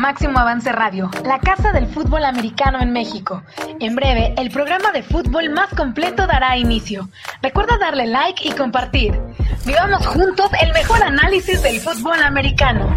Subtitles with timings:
[0.00, 3.42] Máximo Avance Radio, la casa del fútbol americano en México.
[3.80, 7.10] En breve, el programa de fútbol más completo dará inicio.
[7.42, 9.20] Recuerda darle like y compartir.
[9.66, 12.88] Vivamos juntos el mejor análisis del fútbol americano.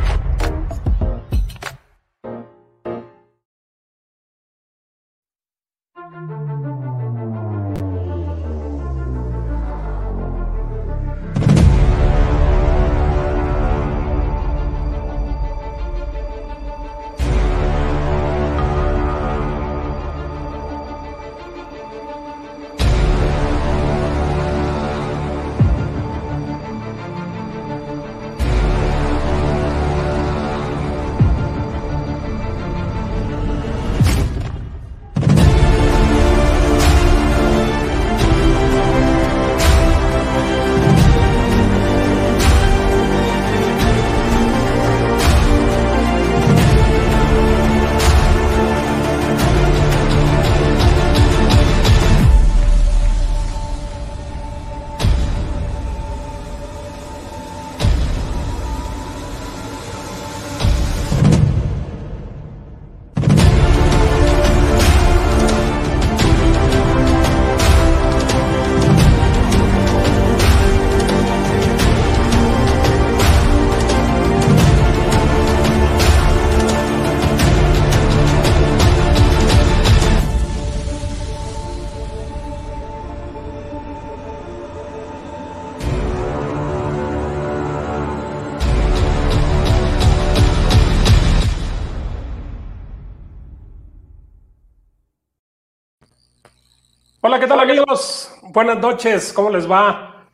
[97.34, 98.32] Hola, ¿qué tal amigos?
[98.44, 100.28] Buenas noches, ¿cómo les va?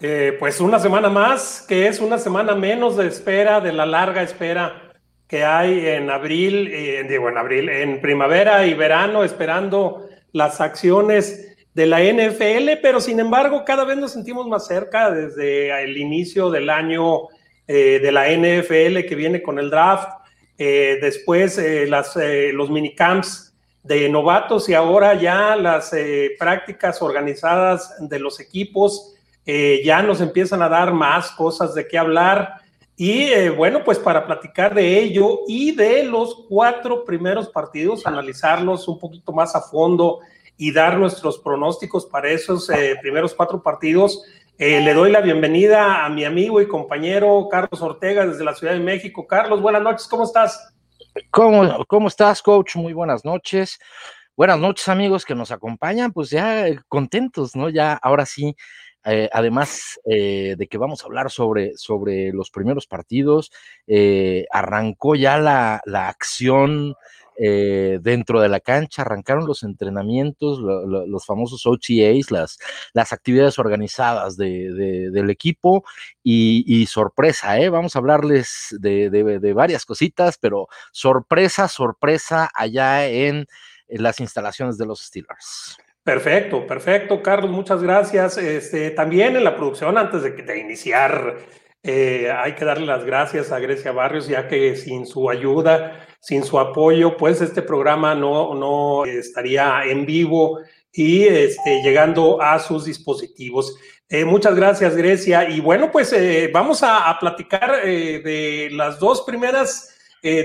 [0.00, 4.22] Eh, pues una semana más, que es una semana menos de espera, de la larga
[4.22, 4.94] espera
[5.28, 11.58] que hay en abril, eh, digo en abril, en primavera y verano, esperando las acciones
[11.74, 16.48] de la NFL, pero sin embargo cada vez nos sentimos más cerca desde el inicio
[16.48, 17.28] del año
[17.68, 20.08] eh, de la NFL que viene con el draft,
[20.56, 22.16] después las,
[22.54, 23.45] los minicamps
[23.86, 29.14] de novatos y ahora ya las eh, prácticas organizadas de los equipos
[29.44, 32.54] eh, ya nos empiezan a dar más cosas de qué hablar.
[32.96, 38.88] Y eh, bueno, pues para platicar de ello y de los cuatro primeros partidos, analizarlos
[38.88, 40.18] un poquito más a fondo
[40.56, 42.68] y dar nuestros pronósticos para esos
[43.02, 44.22] primeros cuatro partidos,
[44.56, 48.80] le doy la bienvenida a mi amigo y compañero Carlos Ortega desde la Ciudad de
[48.80, 49.26] México.
[49.26, 50.74] Carlos, buenas noches, ¿cómo estás?
[51.30, 52.76] ¿Cómo, ¿Cómo estás, coach?
[52.76, 53.78] Muy buenas noches.
[54.36, 56.12] Buenas noches, amigos que nos acompañan.
[56.12, 57.70] Pues ya eh, contentos, ¿no?
[57.70, 58.54] Ya ahora sí,
[59.04, 63.50] eh, además eh, de que vamos a hablar sobre, sobre los primeros partidos,
[64.50, 66.94] arrancó ya la, la acción
[67.38, 72.58] eh, dentro de la cancha, arrancaron los entrenamientos, los famosos OTAs, las,
[72.94, 75.84] las actividades organizadas del equipo
[76.22, 77.68] y, sorpresa, ¿eh?
[77.68, 83.46] vamos a hablarles de, varias cositas, pero sorpresa, sorpresa allá en,
[83.88, 85.76] las instalaciones de los Steelers.
[86.02, 88.38] Perfecto, perfecto, Carlos, muchas gracias.
[88.38, 91.36] Este, también en la producción, antes de, de iniciar
[91.88, 96.42] eh, hay que darle las gracias a Grecia Barrios, ya que sin su ayuda, sin
[96.42, 100.58] su apoyo, pues este programa no, no estaría en vivo
[100.92, 103.78] y este, llegando a sus dispositivos.
[104.08, 105.48] Eh, muchas gracias, Grecia.
[105.48, 109.92] Y bueno, pues eh, vamos a, platicar de las dos primeras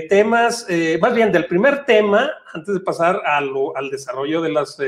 [0.08, 0.64] temas,
[1.00, 4.78] más bien del primer tema, antes de pasar al desarrollo de las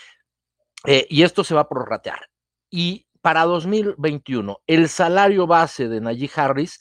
[0.84, 2.28] Eh, y esto se va a prorratear.
[2.70, 6.78] Y para 2021, el salario base de Najee Harris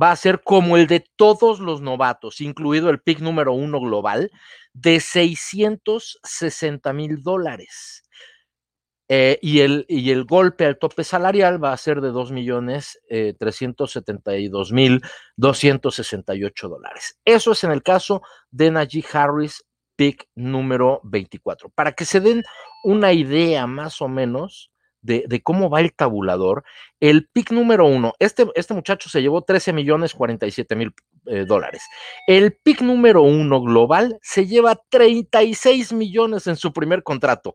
[0.00, 4.30] va a ser como el de todos los novatos, incluido el pick número uno global,
[4.72, 8.04] de 660 mil dólares.
[9.08, 12.98] Eh, y, el, y el golpe al tope salarial va a ser de 2 millones
[13.10, 15.02] eh, 372 mil
[15.36, 17.18] 268 dólares.
[17.24, 19.64] Eso es en el caso de Najee Harris,
[19.96, 21.70] pick número 24.
[21.70, 22.42] Para que se den
[22.84, 24.72] una idea más o menos
[25.02, 26.64] de, cómo va el tabulador,
[27.00, 30.94] el pick número uno, este, este muchacho se llevó 13 millones 47 mil
[31.26, 31.82] eh, dólares.
[32.26, 37.54] El pick número uno global se lleva 36 millones en su primer contrato.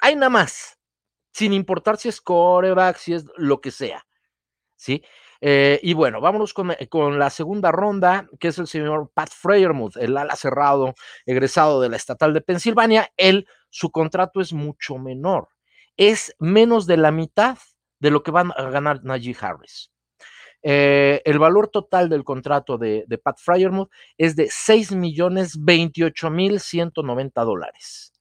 [0.00, 0.78] Hay nada más,
[1.32, 4.06] sin importar si es coreback, si es lo que sea.
[4.76, 5.02] ¿Sí?
[5.40, 9.96] Eh, y bueno, vámonos con, con, la segunda ronda, que es el señor Pat Freyermuth,
[9.96, 10.94] el ala cerrado,
[11.26, 13.10] egresado de la estatal de Pensilvania.
[13.16, 15.48] Él, su contrato es mucho menor
[15.98, 17.58] es menos de la mitad
[18.00, 19.90] de lo que van a ganar Najee Harris.
[20.62, 26.60] Eh, el valor total del contrato de, Pat Fryermuth es de 6 millones 28 mil
[26.60, 28.12] 190 dólares.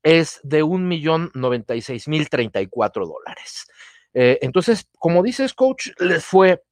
[0.02, 3.66] es de un millón noventa y seis mil treinta y cuatro dólares.
[4.14, 6.62] Eh, entonces, como dices, coach, les fue,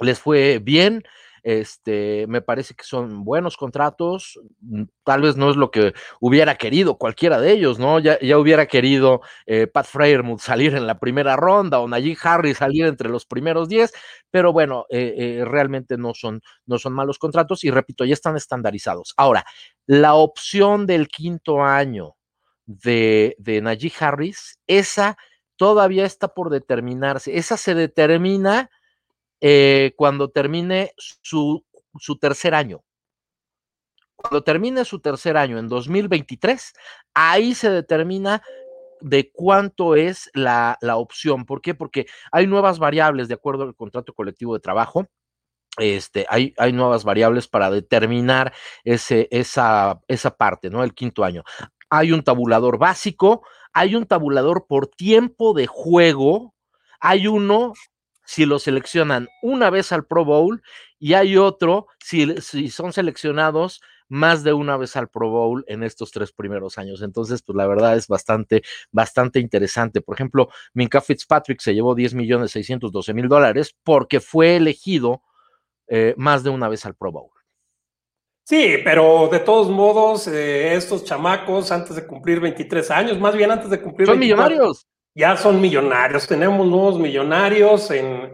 [0.00, 1.02] les fue bien.
[1.42, 4.38] Este, me parece que son buenos contratos.
[4.60, 7.98] Mm, tal vez no es lo que hubiera querido cualquiera de ellos, ¿no?
[7.98, 12.58] Ya, ya hubiera querido eh, Pat Freyermuth salir en la primera ronda o Najee Harris
[12.58, 13.92] salir entre los primeros 10,
[14.30, 18.36] pero bueno, eh, eh, realmente no son, no son malos contratos y repito, ya están
[18.36, 19.14] estandarizados.
[19.16, 19.44] Ahora,
[19.86, 22.14] la opción del quinto año
[22.66, 25.16] de, de Najee Harris, esa
[25.56, 27.36] todavía está por determinarse.
[27.36, 28.70] Esa se determina
[29.44, 31.64] eh, cuando termine su,
[32.20, 32.84] tercer año.
[34.14, 36.72] Cuando termine su tercer año en 2023,
[37.12, 38.40] ahí se determina
[39.00, 41.44] de cuánto es la, la, opción.
[41.44, 41.74] ¿Por qué?
[41.74, 45.08] Porque hay nuevas variables de acuerdo al contrato colectivo de trabajo.
[45.76, 48.52] Este, hay, hay nuevas variables para determinar
[48.84, 50.84] ese, esa, esa parte, ¿no?
[50.84, 51.42] El quinto año.
[51.90, 56.54] Hay un tabulador básico, hay un tabulador por tiempo de juego,
[57.00, 57.72] hay uno
[58.24, 60.62] si lo seleccionan una vez al Pro Bowl
[60.98, 65.82] y hay otro si, si, son seleccionados más de una vez al Pro Bowl en
[65.82, 67.00] estos tres primeros años.
[67.02, 70.02] Entonces, pues la verdad es bastante, bastante interesante.
[70.02, 75.22] Por ejemplo, Minka Fitzpatrick se llevó 10 millones 612 mil dólares porque fue elegido
[75.88, 77.30] eh, más de una vez al Pro Bowl.
[78.44, 83.50] Sí, pero de todos modos, eh, estos chamacos antes de cumplir 23 años, más bien
[83.50, 84.08] antes de cumplir...
[84.08, 88.32] Son millonarios ya son millonarios, tenemos nuevos millonarios en,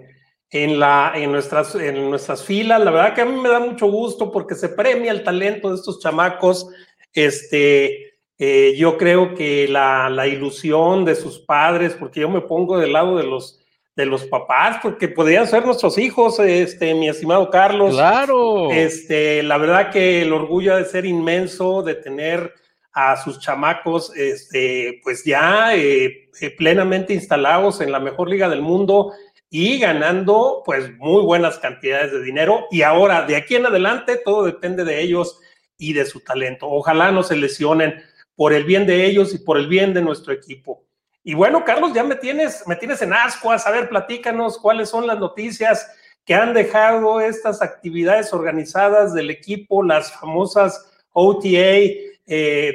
[0.51, 2.81] en, la, en, nuestras, en nuestras filas.
[2.83, 5.77] La verdad que a mí me da mucho gusto porque se premia el talento de
[5.77, 6.69] estos chamacos.
[7.13, 12.79] Este, eh, yo creo que la, la, ilusión de sus padres, porque yo me pongo
[12.79, 13.59] del lado de los,
[13.97, 17.95] de los papás, porque podrían ser nuestros hijos, este, mi estimado Carlos.
[17.95, 18.71] Claro.
[18.71, 22.55] Este, la verdad que el orgullo de ser inmenso, de tener
[23.01, 28.61] a sus chamacos, este, pues ya eh, eh, plenamente instalados en la mejor liga del
[28.61, 29.13] mundo
[29.49, 32.67] y ganando pues muy buenas cantidades de dinero.
[32.73, 35.39] Y ahora, de aquí en adelante, todo depende de ellos
[35.77, 36.67] y de su talento.
[36.69, 38.03] Ojalá no se lesionen
[38.35, 40.85] por el bien de ellos y por el bien de nuestro equipo.
[41.23, 43.65] Y bueno, Carlos, ya me tienes, me tienes en ascuas.
[43.65, 45.89] A ver, platícanos cuáles son las noticias
[46.25, 52.09] que han dejado estas actividades organizadas del equipo, las famosas OTA,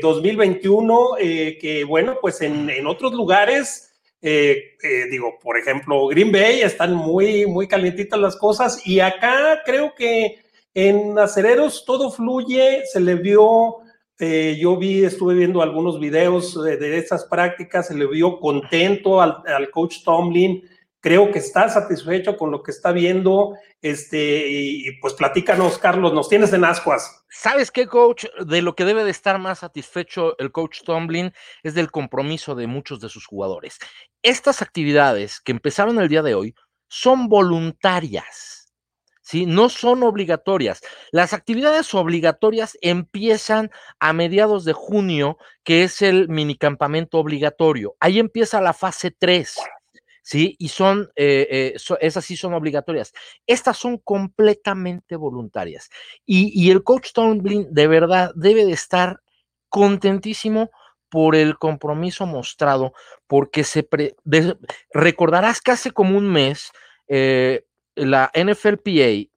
[0.01, 4.75] 2021, eh, eh, que bueno, pues en, en otros lugares, eh,
[5.11, 10.39] digo, por ejemplo, Green Bay, están muy, muy calientitas las cosas y acá creo que
[10.73, 13.77] en Acereros todo fluye, se le vio
[14.57, 19.43] yo vi, estuve viendo algunos videos de, de estas prácticas, se le vio contento al,
[19.45, 20.63] al, coach Tomlin.
[21.03, 23.57] Creo que está satisfecho con lo que está viendo.
[23.81, 27.25] Este, y, pues platícanos, Carlos, nos tienes en ascuas.
[27.29, 28.23] ¿Sabes qué, coach?
[28.45, 32.67] De lo que debe de estar más satisfecho el coach Tomlin es del compromiso de
[32.67, 33.79] muchos de sus jugadores.
[34.21, 36.55] Estas actividades que empezaron el día de hoy
[36.87, 38.71] son voluntarias.
[39.21, 39.45] ¿sí?
[39.45, 40.79] No son obligatorias.
[41.11, 47.97] Las actividades obligatorias empiezan a mediados de junio, que es el minicampamento obligatorio.
[47.99, 49.57] Ahí empieza la fase 3.
[50.23, 50.55] ¿Sí?
[50.57, 53.13] Y son, eh, eh, esas sí son obligatorias.
[53.45, 55.91] Estas son completamente voluntarias.
[56.25, 59.21] Y, y el coach Tomlin de verdad debe de estar
[59.69, 60.71] contentísimo
[61.09, 62.93] por el compromiso mostrado,
[63.27, 63.87] porque se
[64.91, 66.71] recordarás que hace como un mes
[67.07, 69.29] eh, la NFLPA,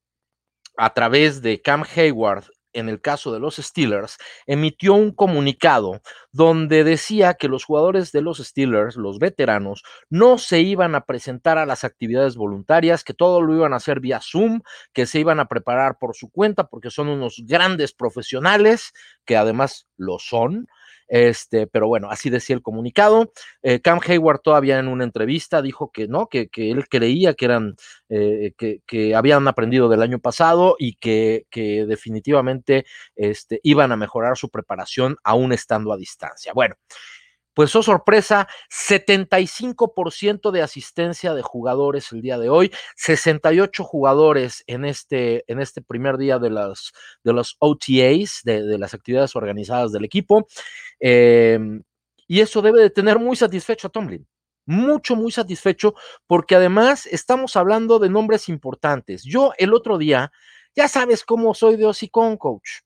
[0.78, 2.44] a través de Cam Hayward,
[2.76, 6.02] en el caso de los Steelers, emitió un comunicado
[6.32, 11.58] donde decía que los jugadores de los Steelers, los veteranos, no se iban a presentar
[11.58, 14.60] a las actividades voluntarias, que todo lo iban a hacer vía Zoom,
[14.92, 18.92] que se iban a preparar por su cuenta porque son unos grandes profesionales,
[19.24, 20.68] que además lo son,
[21.08, 23.32] este, pero bueno, así decía el comunicado.
[23.62, 27.44] Eh, Cam Hayward todavía en una entrevista dijo que no, que, que él creía que
[27.44, 27.76] eran,
[28.08, 33.96] eh, que, que, habían aprendido del año pasado y que, que definitivamente este, iban a
[33.96, 36.52] mejorar su preparación aún estando a distancia.
[36.54, 36.76] Bueno,
[37.56, 44.84] pues oh sorpresa, 75% de asistencia de jugadores el día de hoy, 68 jugadores en
[44.84, 50.46] este, en este primer día de, de los OTAs, de, las actividades organizadas del equipo.
[51.00, 51.58] Eh,
[52.28, 54.28] y eso debe de tener muy satisfecho a Tomlin.
[54.66, 55.94] Mucho, muy satisfecho,
[56.26, 59.22] porque además estamos hablando de nombres importantes.
[59.24, 60.30] Yo el otro día,
[60.76, 62.82] ya sabes cómo soy de hocicón, coach.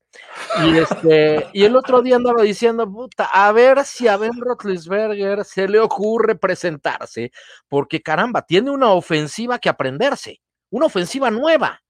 [0.65, 5.45] Y, este, y el otro día andaba diciendo, puta, a ver si a Ben Roethlisberger
[5.45, 7.33] se le ocurre presentarse,
[7.69, 11.83] porque caramba, tiene una ofensiva que aprenderse, una ofensiva nueva.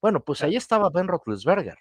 [0.00, 1.78] Bueno, pues ahí estaba Ben Roethlisberger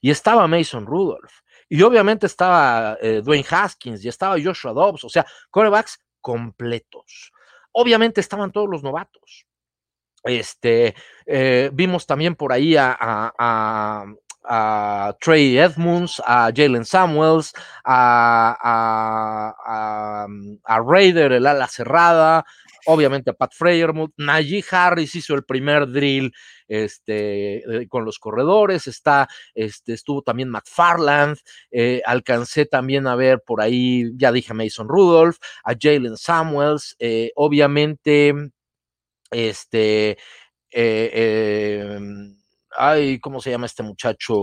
[0.00, 1.32] y estaba Mason Rudolph
[1.68, 7.32] y obviamente estaba eh, Dwayne Haskins y estaba Joshua Dobbs, o sea, corebacks completos.
[7.72, 9.46] Obviamente estaban todos los novatos.
[10.26, 14.04] Este, eh, vimos también por ahí a,
[15.20, 17.52] Trey Edmunds, a Jalen Samuels,
[17.84, 18.56] a,
[20.64, 22.44] a, Raider, el ala cerrada,
[22.86, 26.32] obviamente a Pat Freyermuth, Najee Harris hizo el primer drill
[26.68, 31.38] este, con los corredores, está, este, estuvo también McFarland,
[31.70, 37.32] eh, alcancé también a ver por ahí, ya dije Mason Rudolph, a Jalen Samuels, eh,
[37.34, 38.32] obviamente,
[39.30, 40.16] este, eh,
[40.72, 41.98] eh,
[42.76, 44.34] ay, ¿cómo se llama este muchacho?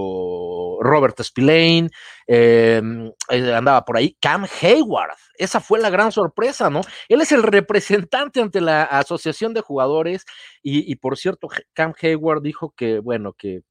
[0.81, 1.89] Robert Spillane,
[2.27, 2.81] eh,
[3.29, 6.81] andaba por ahí, Cam Hayward, esa fue la gran sorpresa, ¿no?
[7.09, 10.25] Él es el representante ante la Asociación de Jugadores
[10.61, 13.61] y, por cierto, Cam Hayward dijo que, bueno, que,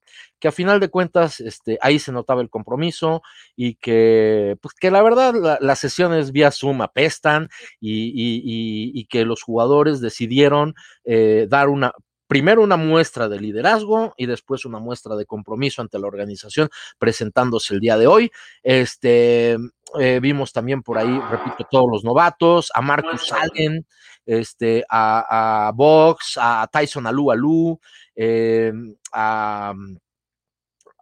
[0.44, 3.22] a final de cuentas este, ahí se notaba el compromiso
[3.56, 7.48] y que, pues que la verdad la, las sesiones vía Zoom apestan
[7.80, 11.92] y, que los jugadores decidieron eh, dar una,
[12.26, 17.74] primero una muestra de liderazgo y después una muestra de compromiso ante la organización presentándose
[17.74, 18.30] el día de hoy.
[18.62, 19.56] Este,
[19.98, 23.86] eh, vimos también por ahí, repito, todos los novatos, a Marcus Allen,
[24.24, 27.80] este, a, a Box, a Tyson Alu Alu,
[28.14, 28.72] eh,
[29.12, 29.74] a,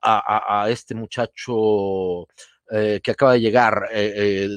[0.02, 2.26] a, a, este muchacho
[2.72, 3.88] eh, que acaba de llegar,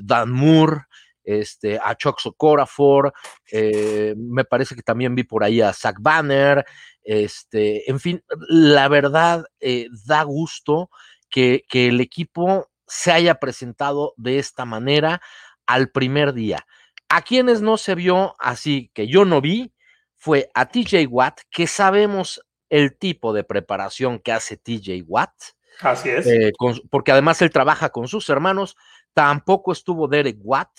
[0.04, 0.86] Dan Moore,
[1.24, 3.14] este, a Chuck Socorafor,
[3.52, 6.66] eh, me parece que también vi por ahí a Zach Banner,
[7.04, 10.90] este, en fin, la verdad eh, da gusto
[11.30, 15.22] que, que, el equipo se haya presentado de esta manera
[15.66, 16.66] al primer día.
[17.10, 19.74] A quienes no se vio así, que yo no vi,
[20.16, 25.34] fue a TJ Watt, que sabemos el tipo de preparación que hace TJ Watt.
[25.82, 26.26] Así es.
[26.26, 28.78] Eh, con, porque además él trabaja con sus hermanos.
[29.14, 30.72] Tampoco estuvo Derek Watt,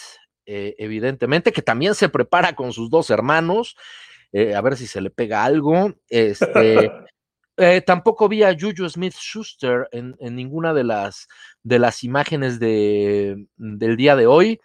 [0.46, 3.76] eh, evidentemente, que también se prepara con sus dos hermanos,
[4.32, 5.94] eh, a ver si se le pega algo.
[6.08, 6.90] Este,
[7.56, 11.28] eh, tampoco vi a Juju Smith Schuster en, en, ninguna de las,
[11.62, 14.60] de las imágenes de, del día de hoy,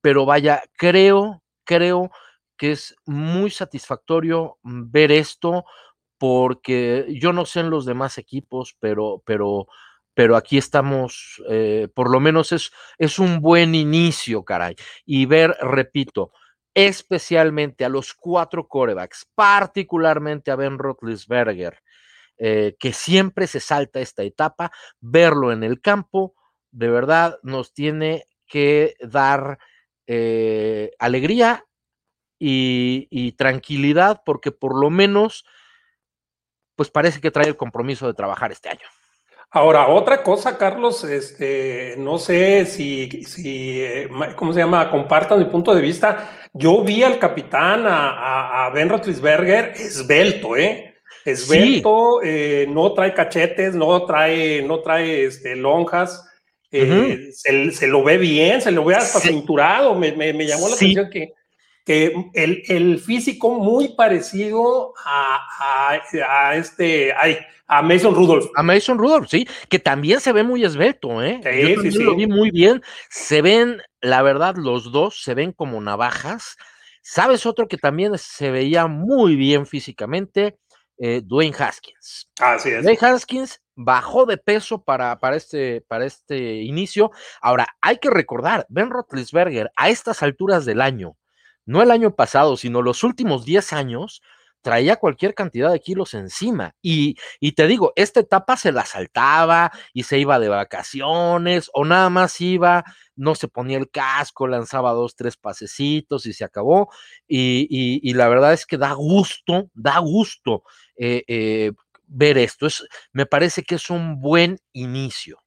[0.00, 2.10] pero vaya, creo, creo
[2.56, 5.64] que es muy satisfactorio ver esto
[6.18, 9.66] porque yo no sé en los demás equipos, pero, pero
[10.14, 14.76] pero aquí estamos, eh, por lo menos es, un buen inicio, caray.
[15.04, 16.32] Y ver, repito,
[16.74, 21.82] especialmente a los cuatro corebacks, particularmente a Ben Roethlisberger,
[22.38, 26.34] eh, que siempre se salta esta etapa, verlo en el campo,
[26.70, 29.58] de verdad nos tiene que dar
[30.06, 31.64] eh, alegría
[32.38, 35.44] y, tranquilidad, porque por lo menos,
[36.74, 38.88] pues parece que trae el compromiso de trabajar este año.
[39.54, 44.90] Ahora, otra cosa, Carlos, este, no sé si, si, eh, ¿cómo se llama?
[44.90, 46.30] Compartan mi punto de vista.
[46.54, 50.94] Yo vi al capitán, a, Ben Roethlisberger, esbelto, ¿eh?
[51.26, 56.26] Esbelto, eh, no trae cachetes, no trae, no trae este, lonjas.
[56.70, 59.94] Eh, se, lo ve bien, se lo ve hasta cinturado.
[59.94, 60.10] Me,
[60.46, 61.34] llamó la atención que,
[61.84, 65.98] que el, el, físico muy parecido a,
[66.28, 68.50] a, este, ay, a Mason Rudolph.
[68.54, 71.40] A Mason Rudolph, sí, que también se ve muy esbelto, ¿eh?
[71.82, 72.82] Sí, sí, lo vi muy bien.
[73.08, 76.56] Se ven, la verdad, los dos se ven como navajas.
[77.02, 80.58] ¿Sabes otro que también se veía muy bien físicamente?
[80.98, 82.28] Eh, Dwayne Haskins.
[82.38, 82.84] Así es.
[82.84, 87.10] Dwayne Haskins bajó de peso para, para, este, para este inicio.
[87.40, 91.16] Ahora, hay que recordar, Ben Roethlisberger a estas alturas del año,
[91.66, 94.22] no el año pasado, sino los últimos 10 años,
[94.62, 96.74] traía cualquier cantidad de kilos encima.
[96.80, 101.84] Y, y, te digo, esta etapa se la saltaba y se iba de vacaciones o
[101.84, 102.84] nada más iba,
[103.16, 106.90] no se ponía el casco, lanzaba dos, tres pasecitos y se acabó.
[107.26, 110.62] Y, y, la verdad es que da gusto, da gusto
[110.96, 111.72] eh, eh,
[112.06, 112.66] ver esto.
[112.66, 115.38] Es, me parece que es un buen inicio.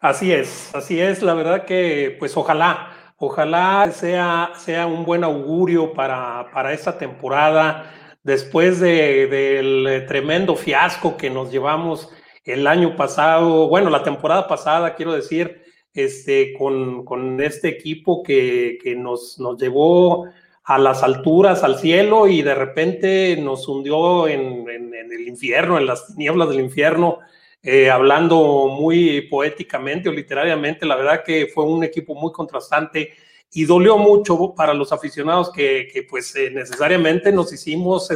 [0.00, 1.22] Así es, así es.
[1.22, 7.92] La verdad que, pues ojalá, ojalá sea, sea un buen augurio para, para esta temporada.
[8.22, 12.10] Después de, del tremendo fiasco que nos llevamos
[12.44, 18.78] el año pasado, bueno, la temporada pasada, quiero decir, este, con, con este equipo que,
[18.82, 20.26] que nos, nos llevó
[20.68, 26.14] a las alturas, al cielo, y de repente nos hundió en, el infierno, en las
[26.16, 27.20] nieblas del infierno,
[27.62, 30.86] eh, hablando muy poéticamente o literariamente.
[30.86, 33.12] La verdad que fue un equipo muy contrastante
[33.52, 38.08] y dolió mucho para los aficionados que, que pues eh, necesariamente nos hicimos,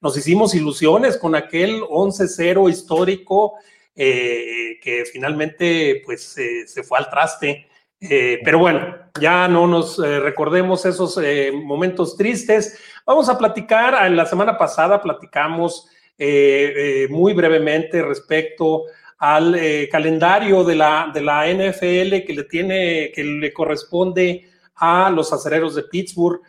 [0.00, 3.54] nos hicimos ilusiones con aquel 11-0 histórico
[3.96, 6.36] eh, que finalmente pues
[6.66, 7.68] se fue al traste.
[8.00, 12.78] Eh, pero bueno, ya no nos eh, recordemos esos eh, momentos tristes.
[13.04, 18.84] Vamos a platicar, la semana pasada platicamos muy brevemente respecto
[19.18, 19.58] al
[19.90, 25.74] calendario de la, de la NFL que le tiene, que le corresponde a los acereros
[25.74, 26.40] de Pittsburgh.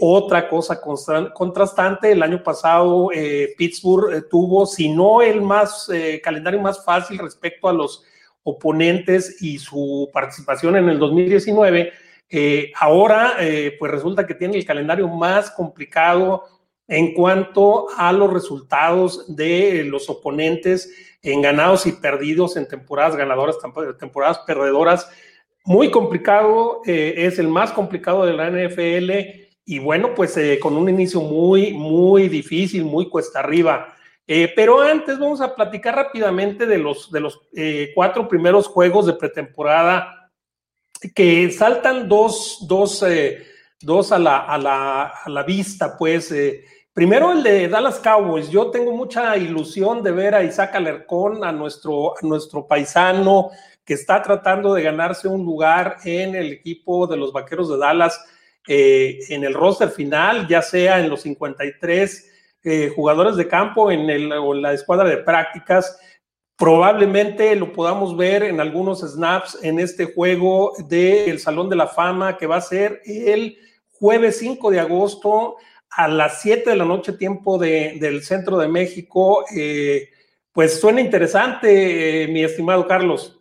[0.00, 3.10] otra cosa contrastante, el año pasado
[3.56, 5.90] Pittsburgh tuvo, si no el más
[6.22, 8.04] calendario más fácil respecto a los
[8.46, 11.92] oponentes y su participación en el 2019,
[12.30, 16.44] eh, ahora eh, pues resulta que tiene el calendario más complicado
[16.88, 23.56] en cuanto a los resultados de los oponentes en ganados y perdidos en temporadas ganadoras,
[23.98, 25.10] temporadas perdedoras.
[25.64, 29.10] Muy complicado, eh, es el más complicado de la NFL
[29.64, 33.96] y bueno, pues con un inicio muy, muy difícil, muy cuesta arriba.
[34.28, 39.06] Eh, pero antes vamos a platicar rápidamente de los, de los eh, cuatro primeros juegos
[39.06, 40.32] de pretemporada
[41.14, 43.46] que saltan dos, dos, eh,
[43.80, 46.34] dos a, la, a, la, a, la, vista, pues.
[46.96, 48.48] Primero el de Dallas Cowboys.
[48.48, 53.50] Yo tengo mucha ilusión de ver a Isaac Alercón, a nuestro, a nuestro paisano
[53.84, 58.18] que está tratando de ganarse un lugar en el equipo de los Vaqueros de Dallas
[58.66, 62.32] en el roster final, ya sea en los 53
[62.64, 64.30] eh, jugadores de campo en, el,
[64.62, 66.00] la escuadra de prácticas.
[66.56, 72.38] Probablemente lo podamos ver en algunos snaps en este juego del Salón de la Fama
[72.38, 73.58] que va a ser el
[73.92, 75.56] jueves 5 de agosto
[75.90, 79.44] a las 7 de la noche, tiempo de, del centro de México.
[79.54, 80.10] Eh,
[80.52, 83.40] pues suena interesante, eh, mi estimado Carlos.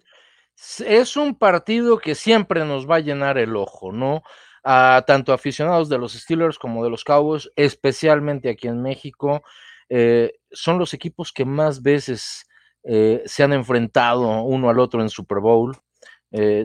[0.86, 4.23] Es un partido que siempre nos va a llenar el ojo, ¿no?
[4.67, 9.43] a tanto aficionados de los Steelers como de los Cowboys, especialmente aquí en México.
[9.89, 12.47] Eh, son los equipos que más veces
[12.84, 15.75] se han enfrentado uno al otro en Super Bowl.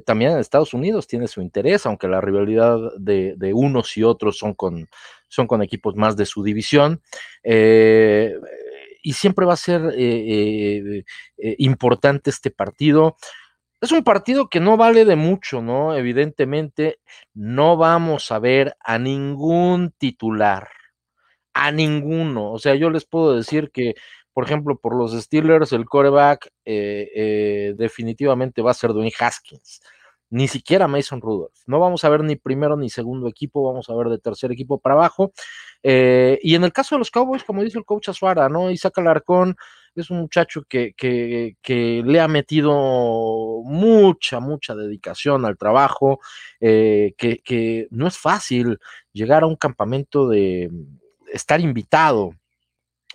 [0.05, 4.53] También en Estados Unidos tiene su interés, aunque la rivalidad de, unos y otros son
[4.53, 4.87] con,
[5.31, 7.01] son con equipos más de su división.
[9.03, 9.83] y siempre va a ser
[11.59, 13.17] importante este partido.
[13.81, 15.97] Es un partido que no vale de mucho, ¿no?
[15.97, 16.99] Evidentemente,
[17.33, 20.69] no vamos a ver a ningún titular,
[21.55, 22.53] a ninguno.
[22.53, 23.95] O sea, yo les puedo decir que,
[24.35, 29.81] por ejemplo, por los Steelers, el coreback eh, eh, definitivamente va a ser Dwayne Haskins.
[30.31, 31.55] Ni siquiera Mason Rudolph.
[31.67, 34.79] No vamos a ver ni primero ni segundo equipo, vamos a ver de tercer equipo
[34.79, 35.33] para abajo.
[35.83, 38.71] Eh, y en el caso de los Cowboys, como dice el coach Azuara, ¿no?
[38.71, 39.57] Isaac Alarcón
[39.95, 46.21] es un muchacho que, que, que, le ha metido mucha, mucha dedicación al trabajo,
[46.61, 48.79] eh, que, que no es fácil
[49.13, 50.71] llegar a un campamento de
[51.33, 52.35] estar invitado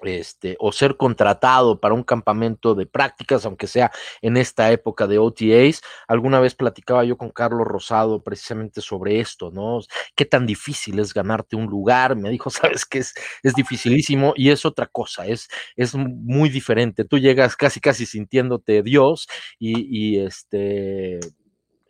[0.08, 3.92] este, o ser contratado para un campamento de prácticas, aunque sea
[4.22, 5.82] en esta época de OTAs.
[6.08, 9.80] Alguna vez platicaba yo con Carlos Rosado precisamente sobre esto, ¿no?
[10.16, 12.16] Qué tan difícil es ganarte un lugar.
[12.16, 13.14] Me dijo, sabes que es,
[13.44, 17.06] es dificilísimo y es otra cosa, es, es muy diferente.
[17.06, 19.28] Tú llegas casi, casi sintiéndote Dios
[19.60, 21.20] y, y este,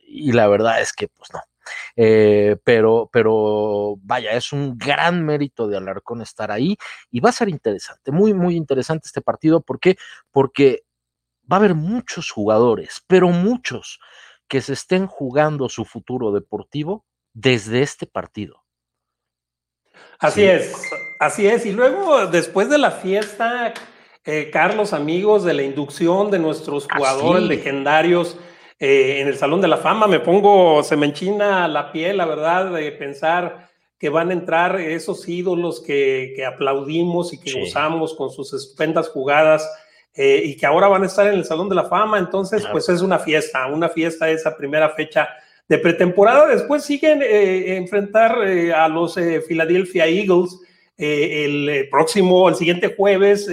[0.08, 1.41] y la verdad es que, pues no,
[1.95, 6.78] eh, pero, pero vaya, es un gran mérito de Alarcón estar ahí
[7.12, 9.62] y va a ser interesante, muy, muy interesante este partido.
[9.62, 9.97] ¿Por qué?
[10.32, 10.84] Porque
[11.51, 13.99] va a haber muchos jugadores, pero muchos
[14.47, 18.63] que se estén jugando su futuro deportivo desde este partido.
[20.19, 20.73] Así es,
[21.19, 21.65] así es.
[21.65, 23.73] Y luego, después de la fiesta,
[24.23, 28.38] eh, Carlos, amigos, de la inducción de nuestros jugadores legendarios,
[28.79, 30.07] eh, en el Salón de la Fama.
[30.07, 34.79] Me pongo, se me enchina la piel, la verdad, de pensar que van a entrar
[34.79, 37.59] esos ídolos que, que aplaudimos y que sí.
[37.59, 39.67] gozamos con sus estupendas jugadas
[40.13, 42.17] eh, y que ahora van a estar en el Salón de la Fama.
[42.17, 42.73] Entonces, claro.
[42.73, 45.27] pues es una fiesta, una fiesta esa primera fecha
[45.67, 46.47] de pretemporada.
[46.47, 49.15] Después siguen eh, enfrentar eh, a los
[49.47, 50.59] Philadelphia Eagles
[50.97, 53.49] el próximo, el siguiente jueves.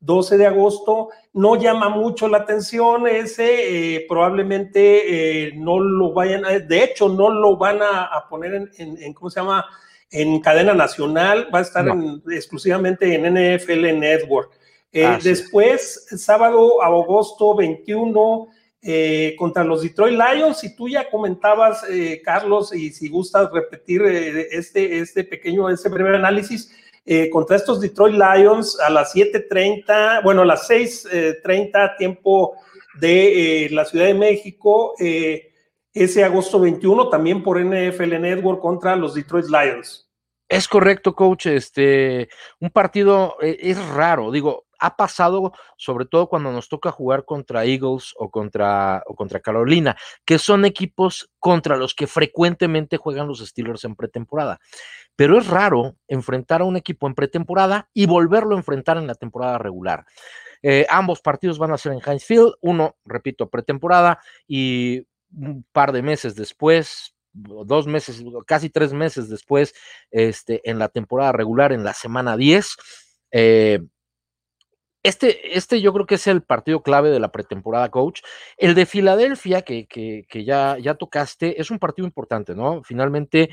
[0.00, 6.44] 12 de agosto, no llama mucho la atención ese, eh, probablemente eh, no lo vayan,
[6.44, 9.64] a, de hecho no lo van a, a poner en, en, en, ¿cómo se llama?
[10.10, 11.92] En cadena nacional, va a estar no.
[11.92, 14.60] en, exclusivamente en NFL Network.
[14.92, 16.18] Eh, ah, después, sí.
[16.18, 18.48] sábado, agosto 21,
[18.82, 24.02] eh, contra los Detroit Lions, y tú ya comentabas, eh, Carlos, y si gustas repetir
[24.02, 26.72] este, este pequeño, este primer análisis,
[27.12, 32.54] eh, contra estos Detroit Lions a las 7.30, bueno, a las 6.30 tiempo
[33.00, 35.52] de eh, la Ciudad de México, eh,
[35.92, 40.08] ese agosto 21 también por NFL Network contra los Detroit Lions.
[40.48, 41.46] Es correcto, coach.
[41.46, 42.28] Este,
[42.60, 44.30] un partido es raro.
[44.30, 49.40] Digo, ha pasado sobre todo cuando nos toca jugar contra Eagles o contra, o contra
[49.40, 54.60] Carolina, que son equipos contra los que frecuentemente juegan los Steelers en pretemporada.
[55.20, 59.14] Pero es raro enfrentar a un equipo en pretemporada y volverlo a enfrentar en la
[59.14, 60.06] temporada regular.
[60.62, 65.92] Eh, ambos partidos van a ser en Heinz Field, uno, repito, pretemporada y un par
[65.92, 69.74] de meses después, dos meses, casi tres meses después,
[70.10, 72.76] este, en la temporada regular, en la semana 10.
[73.32, 73.80] Eh,
[75.02, 78.22] este, este yo creo que es el partido clave de la pretemporada, coach.
[78.56, 82.82] El de Filadelfia, que, que, que ya, ya tocaste, es un partido importante, ¿no?
[82.84, 83.50] Finalmente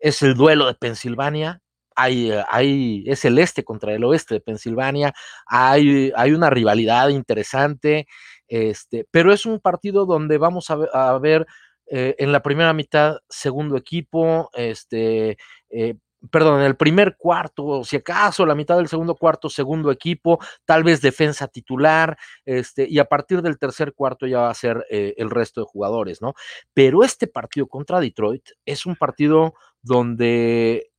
[0.00, 1.60] es el duelo de Pensilvania.
[1.96, 5.12] Hay, hay, es el este contra el oeste de Pensilvania.
[5.46, 8.06] Hay, hay una rivalidad interesante,
[8.48, 11.46] este, pero es un partido donde vamos a ver, a ver
[11.86, 15.36] eh, en la primera mitad, segundo equipo, este,
[15.70, 15.94] eh,
[16.30, 20.84] perdón, en el primer cuarto, si acaso la mitad del segundo cuarto, segundo equipo, tal
[20.84, 25.14] vez defensa titular, este, y a partir del tercer cuarto ya va a ser eh,
[25.16, 26.34] el resto de jugadores, ¿no?
[26.74, 30.90] Pero este partido contra Detroit es un partido donde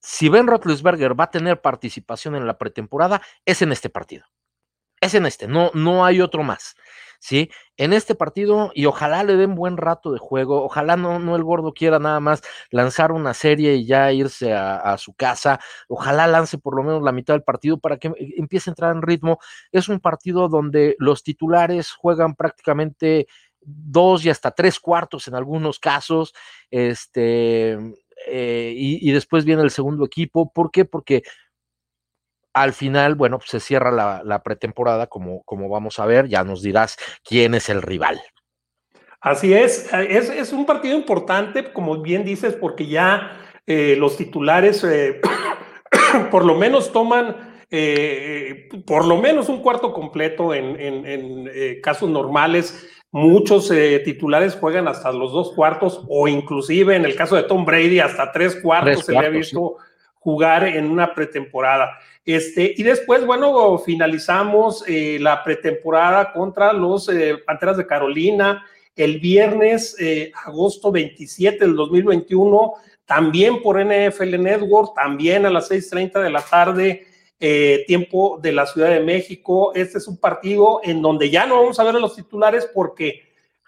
[0.00, 4.24] si Ben Roethlisberger va a tener participación en la pretemporada, es en este partido.
[5.06, 6.76] Es en este, no, no hay otro más.
[7.18, 7.50] ¿sí?
[7.76, 11.44] En este partido, y ojalá le den buen rato de juego, ojalá no, no el
[11.44, 16.58] gordo quiera nada más lanzar una serie y ya irse a, su casa, ojalá lance
[16.58, 19.38] por lo menos la mitad del partido para que empiece a entrar en ritmo.
[19.72, 23.26] Es un partido donde los titulares juegan prácticamente
[23.60, 26.32] dos y hasta tres cuartos en algunos casos,
[26.70, 27.72] este,
[28.28, 30.52] eh, y, y después viene el segundo equipo.
[30.52, 30.84] ¿Por qué?
[30.84, 31.22] Porque
[32.56, 36.42] al final, bueno, pues se cierra la, la pretemporada, como, como, vamos a ver, ya
[36.42, 38.18] nos dirás quién es el rival.
[39.20, 44.82] Así es, es, es un partido importante, como bien dices, porque ya eh, los titulares
[44.84, 45.20] eh,
[46.30, 51.80] por lo menos toman eh, por lo menos un cuarto completo en, en, en eh,
[51.82, 52.88] casos normales.
[53.10, 57.64] Muchos eh, titulares juegan hasta los dos cuartos o inclusive en el caso de Tom
[57.64, 59.85] Brady hasta tres cuartos, tres cuartos se le ha visto sí.
[60.26, 62.00] Jugar en una pretemporada.
[62.24, 69.20] Este, y después, bueno, finalizamos eh, la pretemporada contra los eh, Panteras de Carolina el
[69.20, 72.72] viernes, eh, agosto 27 del 2021,
[73.04, 77.06] también por NFL Network, también a las 6:30 de la tarde,
[77.86, 79.72] tiempo de la Ciudad de México.
[79.74, 83.25] Este es un partido en donde ya no vamos a ver a los titulares porque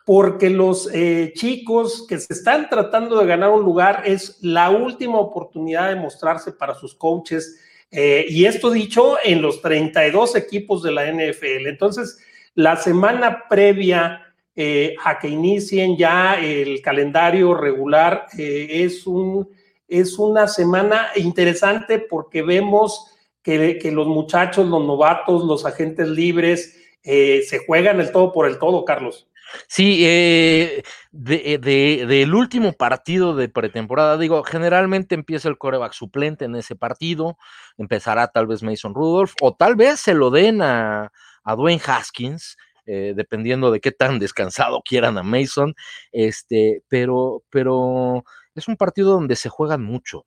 [0.08, 5.18] porque los eh, chicos que se están tratando de ganar un lugar es la última
[5.18, 7.60] oportunidad de mostrarse para sus coaches.
[7.90, 11.66] Eh, y esto dicho en los 32 equipos de la NFL.
[11.66, 12.18] Entonces,
[12.54, 19.46] la semana previa eh, a que inicien ya el calendario regular es, un,
[19.86, 26.76] es una semana interesante porque vemos que, que, los muchachos, los novatos, los agentes libres
[27.02, 29.27] se juegan el todo por el todo, Carlos.
[29.68, 30.82] Sí, eh,
[31.28, 36.76] eh, de, del último partido de pretemporada, digo, generalmente empieza el coreback suplente en ese
[36.76, 37.38] partido,
[37.78, 41.10] empezará tal vez Mason Rudolph, o tal vez se lo den a,
[41.44, 42.56] a Dwayne Haskins,
[42.86, 45.74] eh, dependiendo de qué tan descansado quieran a Mason,
[46.12, 50.26] este, pero, pero es un partido donde se juegan mucho,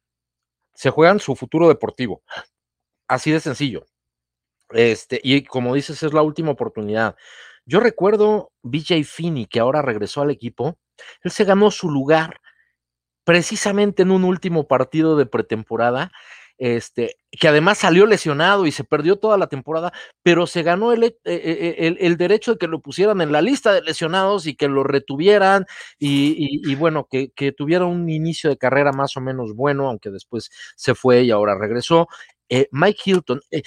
[0.75, 2.23] se juegan su futuro deportivo,
[3.07, 3.85] así de sencillo.
[4.71, 7.15] Este, y como dices, es la última oportunidad.
[7.71, 10.77] Yo recuerdo BJ Finney, que ahora regresó al equipo,
[11.23, 12.41] él se ganó su lugar
[13.23, 16.11] precisamente en un último partido de pretemporada,
[16.57, 21.03] este, que además salió lesionado y se perdió toda la temporada, pero se ganó el,
[21.05, 24.55] e, e, e, el, derecho de que lo pusieran en la lista de lesionados y
[24.55, 25.65] que lo retuvieran
[25.97, 30.93] y, bueno, que, tuviera un inicio de carrera más o menos bueno, aunque después se
[30.93, 32.09] fue y ahora regresó.
[32.49, 33.61] Eh, Mike Hilton, eh,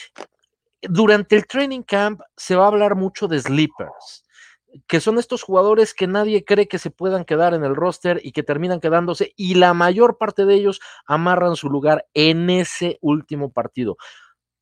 [0.88, 4.24] durante el training camp se va a hablar mucho de sleepers,
[4.86, 8.32] que son estos jugadores que nadie cree que se puedan quedar en el roster y
[8.32, 13.52] que terminan quedándose y la mayor parte de ellos amarran su lugar en ese último
[13.52, 13.96] partido.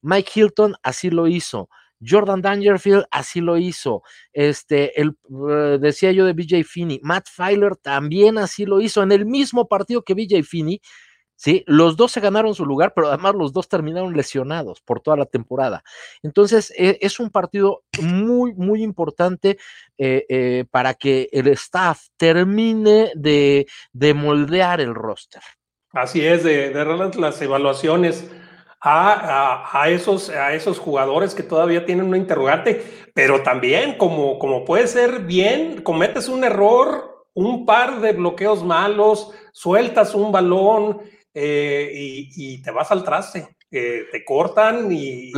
[0.03, 1.69] Mike Hilton así lo hizo.
[2.05, 4.03] Jordan Dangerfield así lo hizo.
[4.33, 5.17] Este, el,
[5.49, 9.69] eh, decía yo de BJ Finney, Matt Filer también así lo hizo en el mismo
[9.69, 10.81] partido que BJ Finney
[11.43, 11.65] ¿sí?
[11.67, 15.27] Los dos se ganaron su lugar, pero además los dos terminaron lesionados por toda la
[15.27, 15.83] temporada.
[16.23, 19.59] Entonces, e, es un partido muy, muy importante
[19.99, 23.67] eh, eh, para que el staff termine de,
[24.15, 25.43] moldear el roster.
[25.93, 28.31] Así es, de, de las evaluaciones.
[28.85, 34.89] A, esos, a esos jugadores que todavía tienen una interrogante, pero también como, como puede
[34.89, 41.01] ser bien, cometes un error, un par de bloqueos malos, sueltas un balón,
[41.35, 45.33] eh, y, te vas al traste, te cortan y,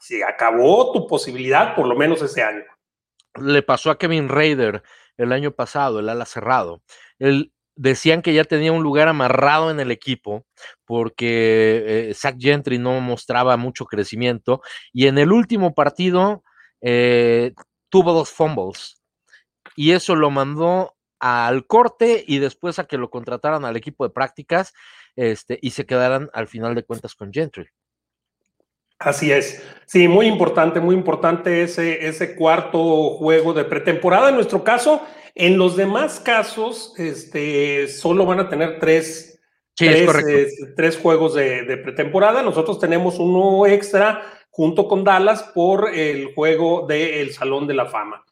[0.00, 2.64] se acabó tu posibilidad, por lo menos ese año.
[3.40, 4.82] Le pasó a Kevin Raider
[5.16, 6.82] el año pasado, el ala cerrado.
[7.18, 10.44] Él, decían que ya tenía un lugar amarrado en el equipo
[10.84, 14.60] porque eh, Zach Gentry no mostraba mucho crecimiento
[14.92, 16.42] y en el último partido
[16.80, 17.54] eh,
[17.88, 19.00] tuvo dos fumbles
[19.76, 24.10] y eso lo mandó al corte y después a que lo contrataran al equipo de
[24.10, 24.74] prácticas
[25.18, 27.66] este, y se quedaran al final de cuentas con Gentry.
[29.00, 29.62] Así es.
[29.84, 34.28] Sí, muy importante, muy importante ese, ese cuarto juego de pretemporada.
[34.28, 35.02] En nuestro caso,
[35.34, 39.40] en los demás casos, este, solo van a tener tres,
[39.74, 42.42] tres, juegos de, pretemporada.
[42.42, 48.24] Nosotros tenemos uno extra junto con Dallas por el juego del Salón de la Fama.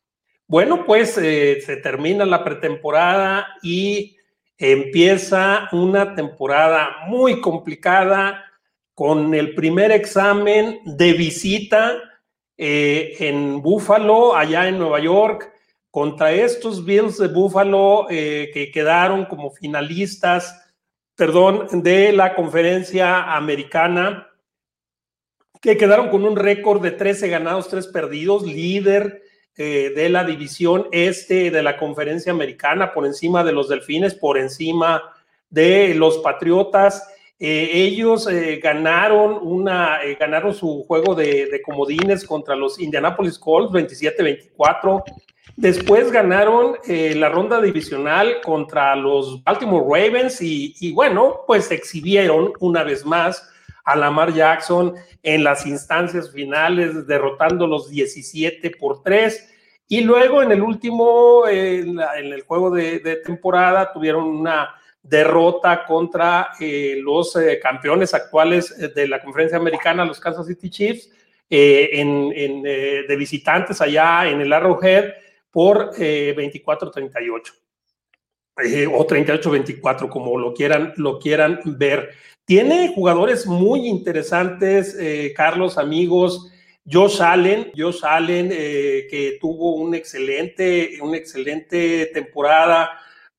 [0.49, 4.16] Bueno, pues eh, se termina la pretemporada y
[4.59, 8.45] empieza una temporada muy complicada
[8.95, 11.95] con el primer examen de visita
[12.57, 15.53] eh, en Buffalo, allá en Nueva York,
[15.91, 20.63] contra estos Bills de Buffalo eh, que quedaron como finalistas,
[21.15, 24.29] perdón, de la conferencia americana,
[25.61, 29.23] que quedaron con un récord de 13 ganados, 3 perdidos, líder
[29.59, 34.37] eh, de la división este de la conferencia americana, por encima de los delfines, por
[34.37, 35.03] encima
[35.49, 37.09] de los patriotas.
[37.39, 45.03] Eh, ellos eh, ganaron, una, ganaron su juego de, comodines contra los Indianapolis Colts 27-24.
[45.57, 52.83] Después ganaron la ronda divisional contra los Baltimore Ravens y, y, bueno, pues exhibieron una
[52.83, 53.49] vez más
[53.87, 59.55] a Lamar Jackson en las instancias finales, derrotando los 17 por 3.
[59.89, 66.99] Y luego en el último, en, el juego de, temporada, tuvieron una derrota contra eh,
[67.01, 71.11] los eh, campeones actuales eh, de la conferencia americana, los Kansas City Chiefs,
[71.49, 75.13] en, de visitantes allá en el Arrowhead
[75.53, 77.66] por 24-38
[78.57, 82.11] o 38-24, como lo quieran, lo quieran ver.
[82.45, 84.97] Tiene jugadores muy interesantes,
[85.35, 86.53] Carlos, amigos.
[86.89, 92.91] Josh Allen, Josh Allen eh, que tuvo un excelente, una excelente temporada,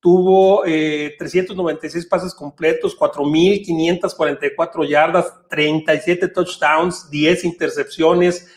[0.01, 8.49] tuvo 396 eh, pases completos, 4.544 yardas, 37 touchdowns, 10 intercepciones.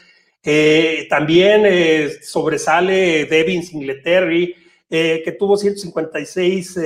[0.42, 4.56] Eh, también sobresale Devin Singletary,
[4.90, 6.76] que tuvo 156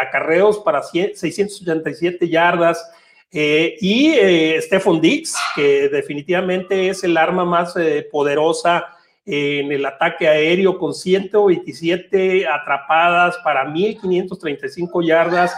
[0.00, 2.84] acarreos para 687 yardas.
[3.32, 4.14] y
[4.60, 7.74] Stephon Dix, que definitivamente es el arma más
[8.10, 8.98] poderosa
[9.30, 15.54] en el ataque aéreo con 127 atrapadas para 1.535 yardas,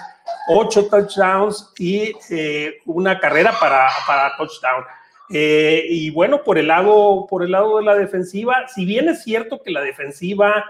[0.48, 4.84] 8 touchdowns y eh, una carrera para, para touchdown.
[5.32, 9.22] Eh, y bueno, por el, lado, por el lado de la defensiva, si bien es
[9.22, 10.64] cierto que la defensiva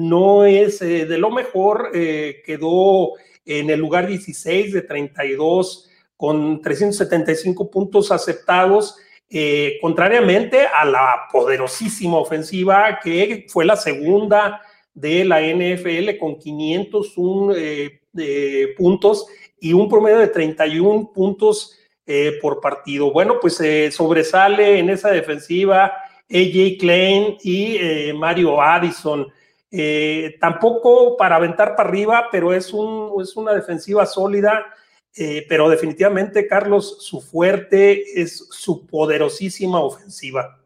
[0.00, 3.12] no es eh, de lo mejor, quedó
[3.44, 8.96] en el lugar 16 de 32 con 375 puntos aceptados.
[9.32, 14.60] Eh, contrariamente a la poderosísima ofensiva que fue la segunda
[14.92, 19.26] de la NFL con 501 eh, puntos
[19.60, 23.12] y un promedio de 31 puntos eh, por partido.
[23.12, 23.62] Bueno, pues
[23.94, 25.92] sobresale en esa defensiva
[26.28, 27.78] AJ Klein y
[28.14, 29.32] Mario Addison.
[30.40, 34.64] Tampoco para aventar para arriba, pero es, un, es una defensiva sólida
[35.16, 40.56] eh, pero definitivamente, Carlos, su fuerte es su poderosísima ofensiva.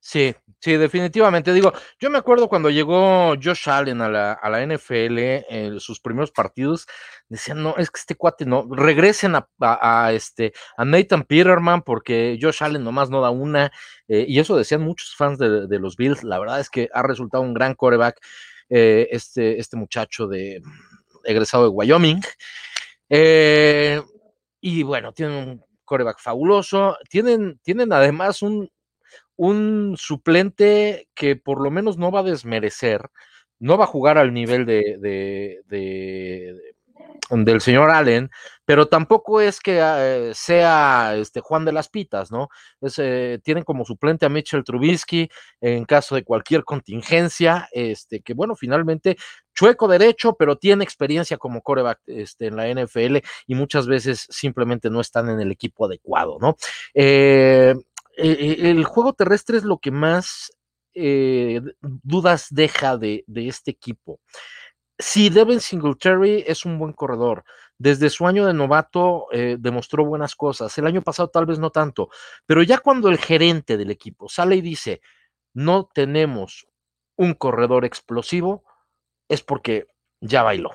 [0.00, 1.52] Sí, sí, definitivamente.
[1.52, 5.18] Digo, yo me acuerdo cuando llegó Josh Allen a la, a la NFL,
[5.50, 6.86] en sus primeros partidos,
[7.28, 12.62] decían, no, es que este cuate no, regresen a, este, a Nathan Peterman porque Josh
[12.62, 13.72] Allen nomás no da una,
[14.06, 17.42] eh, y eso decían muchos fans de, los Bills, la verdad es que ha resultado
[17.42, 18.20] un gran coreback
[18.70, 20.62] eh, este, este muchacho de
[21.24, 22.20] egresado de Wyoming.
[23.10, 24.02] Eh,
[24.60, 26.96] y bueno, tienen un coreback fabuloso.
[27.08, 28.70] Tienen, tienen además un,
[29.38, 33.08] un suplente que por lo menos no va a desmerecer,
[33.60, 36.74] no va a jugar al nivel de, de,
[37.30, 38.30] del señor Allen,
[38.64, 42.48] pero tampoco es que eh, sea este Juan de las Pitas, ¿no?
[42.98, 45.28] Eh, tienen como suplente a Mitchell Trubisky
[45.60, 49.16] en caso de cualquier contingencia, este, que bueno, finalmente
[49.54, 54.90] chueco derecho, pero tiene experiencia como coreback este, en la NFL y muchas veces simplemente
[54.90, 56.56] no están en el equipo adecuado, ¿no?
[56.94, 57.74] Eh,
[58.16, 60.50] el juego terrestre es lo que más
[61.80, 64.18] dudas deja de, de este equipo.
[65.00, 67.44] Sí, Devin Singletary es un buen corredor.
[67.78, 70.76] Desde su año de novato eh, demostró buenas cosas.
[70.76, 72.08] El año pasado tal vez no tanto,
[72.46, 75.00] pero ya cuando el gerente del equipo sale y dice,
[75.54, 76.66] no tenemos
[77.16, 78.64] un corredor explosivo,
[79.28, 79.86] es porque
[80.20, 80.72] ya bailó.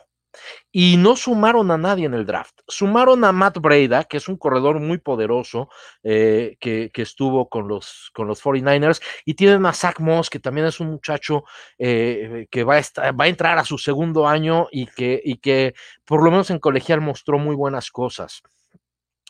[0.72, 2.60] Y no sumaron a nadie en el draft.
[2.68, 5.70] Sumaron a Matt Breda, que es un corredor muy poderoso,
[6.04, 10.68] eh, que, estuvo con los, con los 49ers, y tienen a Zach Moss, que también
[10.68, 11.44] es un muchacho
[11.78, 15.74] eh, que va a, entrar a su segundo año y que, y que
[16.06, 18.42] por lo menos en colegial mostró muy buenas cosas.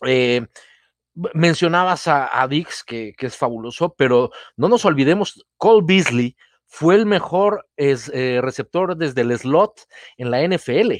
[0.06, 0.46] Eh,
[1.34, 6.36] mencionabas a, Dix, que, es fabuloso, pero no nos olvidemos, Cole Beasley
[6.74, 9.82] fue el mejor eh, receptor desde el slot
[10.18, 10.94] en la NFL.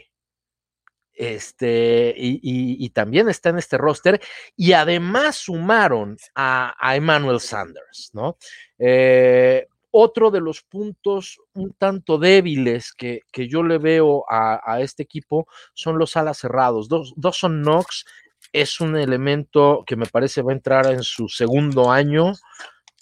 [1.16, 4.22] Este, y, también está en este roster.
[4.56, 8.38] Y además sumaron a, Emmanuel Sanders, ¿no?
[8.78, 15.48] Eh, otro de los puntos un tanto débiles que, yo le veo a, este equipo
[15.74, 16.88] son los alas cerrados.
[16.88, 18.06] Dos, Dawson Knox
[18.52, 22.34] es un elemento que me parece va a entrar en su segundo año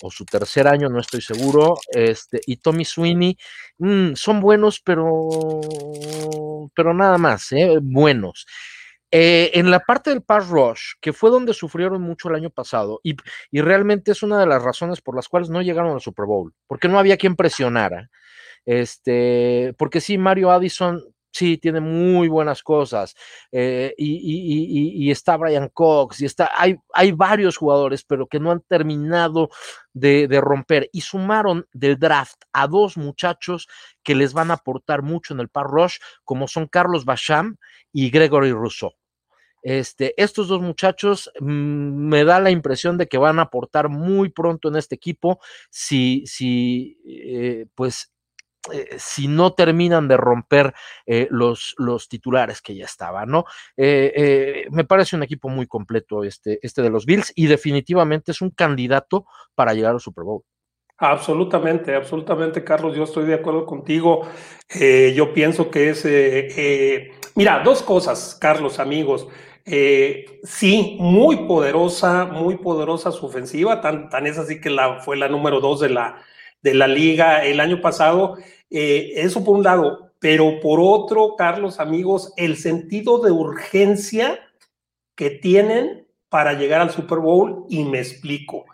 [0.02, 3.38] o su tercer año, no estoy seguro, este, y Tommy Sweeney,
[3.78, 5.62] mm, son buenos, pero,
[6.76, 7.80] pero nada más, ¿eh?
[7.82, 8.46] buenos.
[9.14, 13.02] Eh, en la parte del pass rush, que fue donde sufrieron mucho el año pasado,
[13.04, 13.16] y,
[13.52, 16.54] y, realmente es una de las razones por las cuales no llegaron al Super Bowl,
[16.68, 18.10] porque no había quien presionara.
[18.66, 23.16] Este, porque sí, Mario Addison sí, tiene muy buenas cosas.
[23.52, 28.62] Eh, y, está Brian Cox, y está, hay, hay varios jugadores, pero que no han
[28.62, 29.50] terminado
[29.94, 30.90] de, romper.
[30.92, 33.68] Y sumaron del draft a dos muchachos
[34.04, 37.58] que les van a aportar mucho en el par rush, como son Carlos Basham
[37.92, 38.94] y Gregory Rousseau.
[39.64, 44.30] Este, estos dos muchachos mm, me da la impresión de que van a aportar muy
[44.30, 45.40] pronto en este equipo
[45.70, 48.11] si, si eh, pues
[48.72, 50.76] eh, si no terminan de romper
[51.08, 53.46] eh, los, los, titulares que ya estaban, ¿no?
[53.76, 58.40] Eh, me parece un equipo muy completo este, este de los Bills y definitivamente es
[58.40, 60.44] un candidato para llegar al Super Bowl.
[60.98, 64.28] Absolutamente, absolutamente, Carlos, yo estoy de acuerdo contigo.
[65.16, 69.28] yo pienso que es, mira, dos cosas, Carlos, amigos.
[69.66, 75.28] sí, muy poderosa, muy poderosa su ofensiva, tan, tan es así que la, fue la
[75.28, 76.22] número dos de la,
[76.62, 78.38] de la liga el año pasado.
[78.70, 84.40] Eh, eso por un lado, pero por otro, Carlos, amigos, el sentido de urgencia
[85.16, 88.66] que tienen para llegar al Super Bowl y me explico.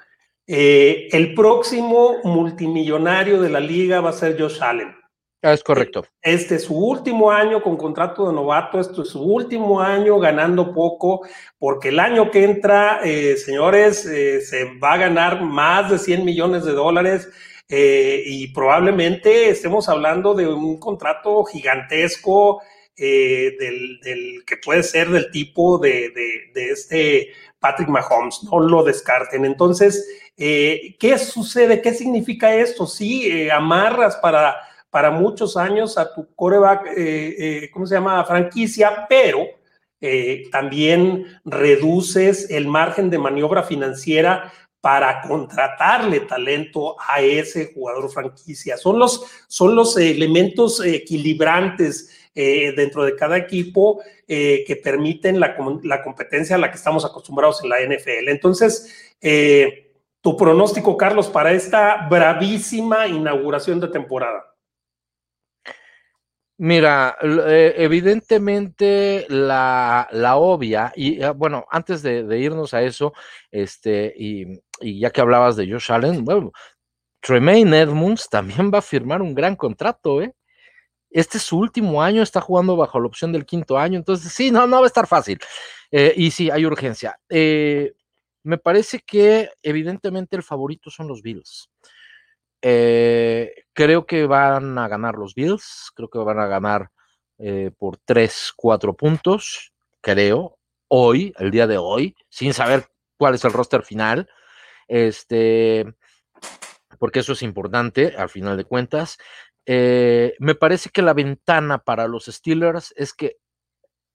[0.45, 4.95] Eh, el próximo multimillonario de la liga va a ser Josh Allen.
[5.41, 6.05] Es correcto.
[6.21, 10.73] Este es su último año con contrato de novato, esto es su último año ganando
[10.73, 11.27] poco,
[11.59, 16.25] porque el año que entra, eh, señores, eh, se va a ganar más de 100
[16.25, 17.29] millones de dólares
[17.69, 22.61] eh, y probablemente estemos hablando de un contrato gigantesco
[22.95, 26.09] del, que puede ser del tipo de,
[26.53, 29.45] de, este Patrick Mahomes, no lo descarten.
[29.45, 31.79] Entonces, ¿qué sucede?
[31.79, 32.87] ¿Qué significa esto?
[32.87, 34.57] Sí, amarras para
[34.89, 38.23] para muchos años a tu coreback, eh, eh, ¿cómo se llama?
[38.25, 39.45] Franquicia, pero
[39.99, 44.51] eh, también reduces el margen de maniobra financiera
[44.87, 48.77] para contratarle talento a ese jugador franquicia.
[48.77, 56.55] Son los, son los elementos equilibrantes dentro de cada equipo que permiten la, la, competencia
[56.55, 58.29] a la que estamos acostumbrados en la NFL.
[58.29, 59.13] Entonces,
[60.21, 64.47] tu pronóstico, Carlos, para esta bravísima inauguración de temporada.
[66.59, 73.13] Mira, eh, evidentemente la, la, obvia, y bueno, antes de, irnos a eso,
[73.51, 76.51] este, y, ya que hablabas de Josh Allen, bueno,
[77.21, 80.33] Tremaine Edmonds también va a firmar un gran contrato, ¿eh?
[81.09, 84.51] Este es su último año, está jugando bajo la opción del quinto año, entonces sí,
[84.51, 85.39] no, no va a estar fácil.
[85.91, 87.17] Eh, y sí, hay urgencia.
[87.29, 87.93] Eh,
[88.43, 91.69] me parece que evidentemente el favorito son los Bills.
[92.61, 96.89] Eh, creo que van a ganar los Bills, creo que van a ganar
[97.77, 99.71] por 3, 4 puntos,
[100.01, 100.57] creo,
[100.87, 104.27] hoy, el día de hoy, sin saber cuál es el roster final,
[104.87, 105.85] este,
[106.99, 109.17] porque eso es importante al final de cuentas.
[109.65, 113.37] Eh, me parece que la ventana para los Steelers es que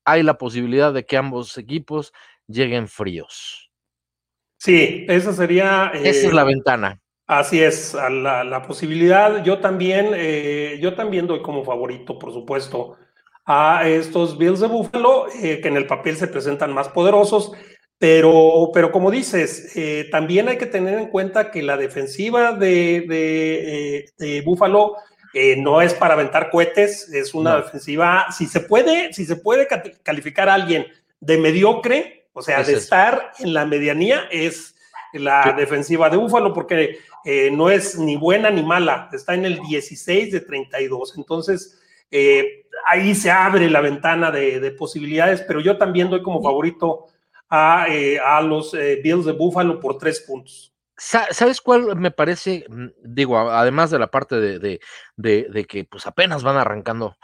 [0.04, 2.12] hay la posibilidad de que ambos equipos
[2.46, 3.70] lleguen fríos.
[4.58, 5.90] Sí, esa sería.
[5.94, 7.00] Esa es la ventana.
[7.26, 9.42] Así es, a la, posibilidad.
[9.44, 12.96] Yo también, eh, yo también doy como favorito, por supuesto,
[13.44, 17.52] a estos Bills de Buffalo, eh, que en el papel se presentan más poderosos,
[18.02, 23.04] pero, pero como dices, eh, también hay que tener en cuenta que la defensiva de,
[23.06, 24.96] de, de Buffalo
[25.58, 29.68] no es para aventar cohetes, es una defensiva, si se puede, si se puede
[30.02, 30.86] calificar a alguien
[31.20, 34.74] de mediocre, o sea, de estar en la medianía, es
[35.12, 39.60] la defensiva de Búfalo, porque eh, no es ni buena ni mala, está en el
[39.60, 41.14] 16 de 32.
[41.16, 41.80] Entonces,
[42.10, 47.06] eh, ahí se abre la ventana de, posibilidades, pero yo también doy como favorito
[47.54, 50.72] a, eh, los Bills de Búfalo por tres puntos.
[50.96, 52.64] ¿Sabes cuál me parece?
[52.68, 54.80] Mm, digo, además de la parte de,
[55.16, 57.16] de que pues apenas van arrancando,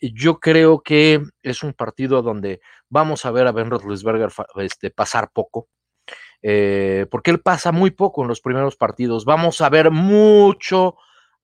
[0.00, 5.30] yo creo que es un partido donde vamos a ver a Ben Roethlisberger este, pasar
[5.32, 5.68] poco.
[6.42, 9.24] Eh, porque él pasa muy poco en los primeros partidos.
[9.24, 10.96] Vamos a ver mucho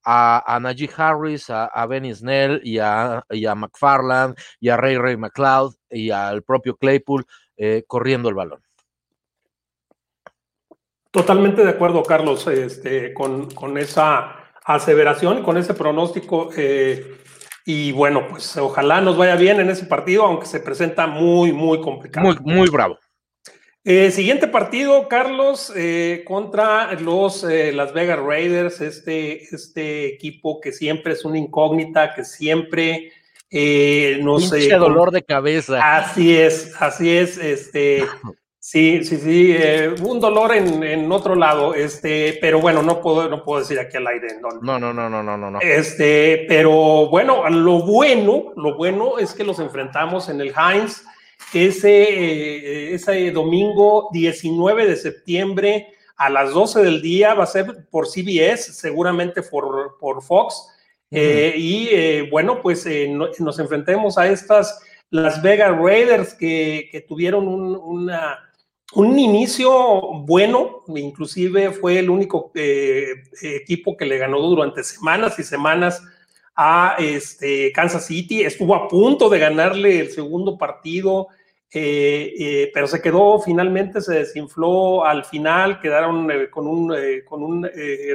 [0.05, 4.97] a, a Najee Harris, a, Benny Snell y a, y a, McFarland y a Ray
[4.97, 7.27] Ray McLeod y al propio Claypool
[7.65, 8.61] eh, corriendo el balón.
[11.13, 16.51] Totalmente de acuerdo, Carlos, este, con, con, esa aseveración, con ese pronóstico.
[16.57, 17.19] Eh,
[17.65, 21.81] y bueno, pues ojalá nos vaya bien en ese partido, aunque se presenta muy, muy
[21.81, 22.27] complicado.
[22.27, 22.99] Muy, muy bravo.
[23.85, 30.73] Eh, siguiente partido, Carlos, eh, contra los eh, Las Vegas Raiders, este, este equipo que
[30.73, 33.13] siempre es una incógnita, que siempre
[34.23, 34.69] no sé.
[34.69, 35.97] dolor de cabeza.
[35.97, 38.05] Así es, así es, este.
[38.65, 39.57] Sí, sí, sí,
[40.05, 43.97] un dolor en, en, otro lado, este, pero bueno, no puedo, no puedo decir aquí
[43.97, 44.39] al aire.
[44.41, 45.61] No, no, no, no, no, no, no.
[45.61, 51.03] Este, pero bueno, lo bueno, lo bueno es que los enfrentamos en el Heinz
[51.53, 57.87] ese, eh, ese domingo 19 de septiembre a las 12 del día va a ser
[57.91, 60.69] por CBS, seguramente por, por Fox.
[61.13, 62.87] Eh, y eh, bueno, pues
[63.39, 68.11] nos enfrentemos a estas Las Vegas Raiders que, tuvieron un,
[68.95, 69.71] un, inicio
[70.25, 76.03] bueno, inclusive fue el único equipo que le ganó durante semanas y semanas
[76.55, 81.29] a este, Kansas City, estuvo a punto de ganarle el segundo partido,
[81.71, 86.95] eh, eh, pero se quedó finalmente, se desinfló al final, quedaron eh, con un,
[87.25, 87.69] con un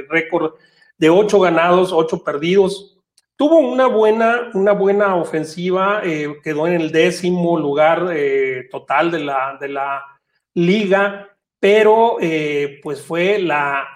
[0.08, 0.54] récord
[0.98, 2.98] de ocho ganados, ocho perdidos.
[3.36, 6.02] Tuvo una buena, una buena ofensiva,
[6.42, 8.12] quedó en el décimo lugar
[8.70, 10.02] total de la, de la
[10.54, 11.28] liga,
[11.60, 12.16] pero
[12.82, 13.86] pues fue la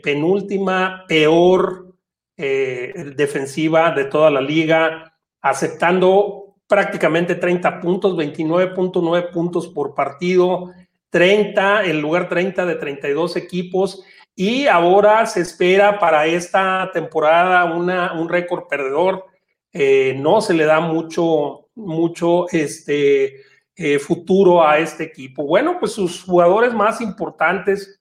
[0.00, 1.92] penúltima peor
[2.36, 10.72] defensiva de toda la liga, aceptando prácticamente 30 puntos, 29.9 puntos por partido,
[11.10, 14.04] 30, el lugar 30 de 32 equipos.
[14.36, 19.26] Y ahora se espera para esta temporada un récord perdedor.
[19.72, 23.42] Eh, no se le da mucho, mucho este,
[23.76, 25.44] eh, futuro a este equipo.
[25.44, 28.00] Bueno, pues sus jugadores más importantes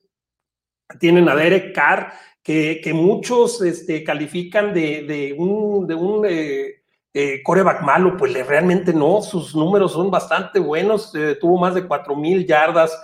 [0.99, 2.13] tienen a Derek Carr,
[2.43, 9.55] que, muchos este, califican de, un, de un eh, coreback malo, pues realmente no, sus
[9.55, 12.99] números son bastante buenos, tuvo más de 4 mil yardas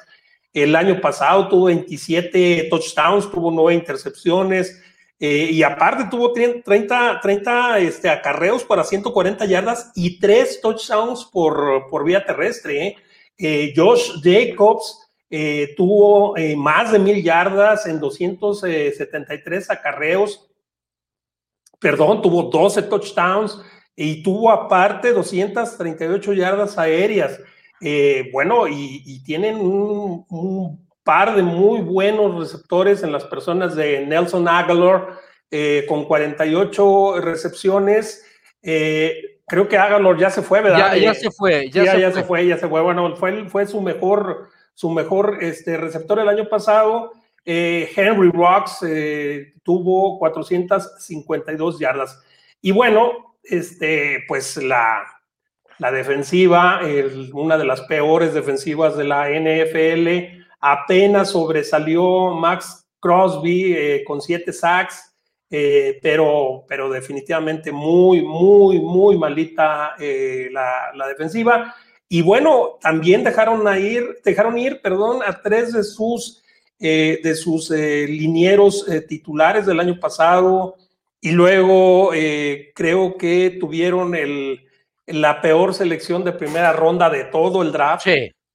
[0.54, 4.82] el año pasado, tuvo 27 touchdowns, tuvo 9 intercepciones,
[5.20, 11.90] eh, y aparte tuvo 30, 30 este, acarreos para 140 yardas y 3 touchdowns por,
[11.90, 12.96] por vía terrestre.
[13.76, 20.50] Josh Jacobs eh, tuvo eh, más de mil yardas en 273 acarreos,
[21.80, 23.62] perdón, tuvo 12 touchdowns
[23.96, 27.40] y tuvo aparte 238 yardas aéreas.
[27.82, 34.48] Eh, bueno, y, tienen un, par de muy buenos receptores en las personas de Nelson
[34.48, 35.08] Aguilar,
[35.88, 38.24] con 48 recepciones.
[38.62, 40.96] creo que Aguilar ya se fue, ¿verdad?
[40.96, 42.24] Ya, se fue, ya, se, fue.
[42.24, 42.48] fue.
[42.48, 42.82] ya se fue.
[42.82, 44.50] Bueno, fue, fue su mejor
[44.80, 47.12] su mejor este, receptor el año pasado.
[47.44, 52.18] Eh, Henry Rocks eh, tuvo 452 yardas.
[52.62, 55.04] Y bueno, este, pues la,
[55.80, 56.82] la defensiva,
[57.34, 64.54] una de las peores defensivas de la NFL, apenas sobresalió Max Crosby eh, con siete
[64.54, 65.06] sacks,
[65.50, 71.74] pero, pero definitivamente muy, muy, muy malita la, la defensiva.
[72.12, 76.44] Y bueno, también dejaron ir, dejaron ir, perdón, a tres de sus,
[76.80, 80.76] eh, de sus eh, linieros eh, titulares del año pasado.
[81.22, 82.12] Y luego
[82.74, 84.62] creo que tuvieron el,
[85.12, 88.08] la peor selección de primera ronda de todo el draft.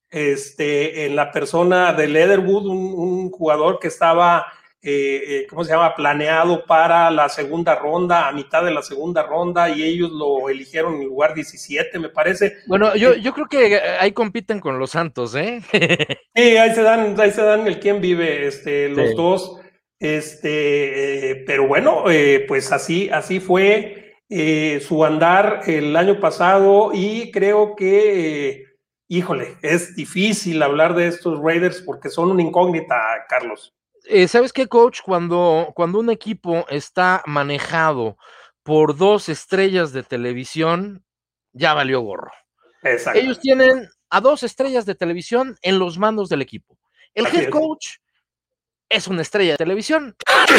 [0.09, 4.45] Este, en la persona de Leatherwood, un, un jugador que estaba
[4.87, 9.23] eh, eh, ¿cómo se llama?, planeado para la segunda ronda, a mitad de la segunda
[9.23, 12.57] ronda, y ellos lo eligieron en lugar 17, me parece.
[12.67, 15.63] Bueno, yo, yo creo que ahí compiten con los Santos, ¿eh?
[16.35, 19.59] sí, ahí se dan, ahí se dan el quién vive, este, los dos.
[19.99, 22.03] Este, eh, pero bueno,
[22.47, 28.65] pues así, así fue su andar el año pasado, y creo que
[29.07, 32.95] híjole, es difícil hablar de estos Raiders porque son una incógnita,
[33.29, 33.73] Carlos.
[34.05, 35.01] Eh, ¿sabes qué, coach?
[35.03, 38.17] Cuando, cuando un equipo está manejado
[38.63, 41.03] por dos estrellas de televisión,
[41.53, 42.31] ya valió gorro.
[42.83, 43.19] Exacto.
[43.19, 46.77] Ellos tienen a dos estrellas de televisión en los mandos del equipo.
[47.13, 47.97] El head coach
[48.89, 50.15] es una estrella de televisión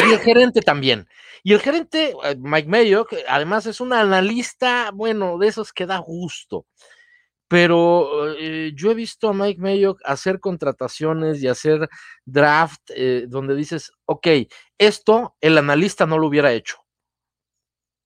[0.07, 1.07] y el gerente también.
[1.43, 5.97] Y el gerente, eh, Mike Mayo, además es un analista, bueno, de esos que da
[5.99, 6.65] gusto
[7.47, 11.89] pero eh, yo he visto a Mike Mayock hacer contrataciones y hacer
[12.25, 14.27] draft eh, donde dices, ok,
[14.77, 16.77] esto el analista no lo hubiera hecho.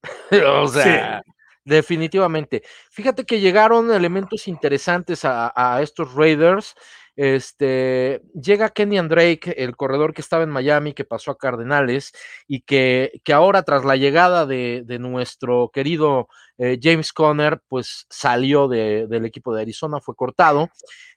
[0.47, 1.23] o sea,
[1.65, 2.63] definitivamente.
[2.91, 6.75] Fíjate que llegaron elementos interesantes a, a estos Raiders.
[7.15, 12.13] Este, llega Kenny Drake, el corredor que estaba en Miami, que pasó a Cardenales,
[12.47, 18.05] y que, que ahora, tras la llegada de, de nuestro querido eh, James Conner, pues
[18.09, 20.69] salió de, del equipo de Arizona, fue cortado.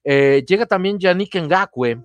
[0.02, 2.02] Eh, llega también Yannick Ngakwe,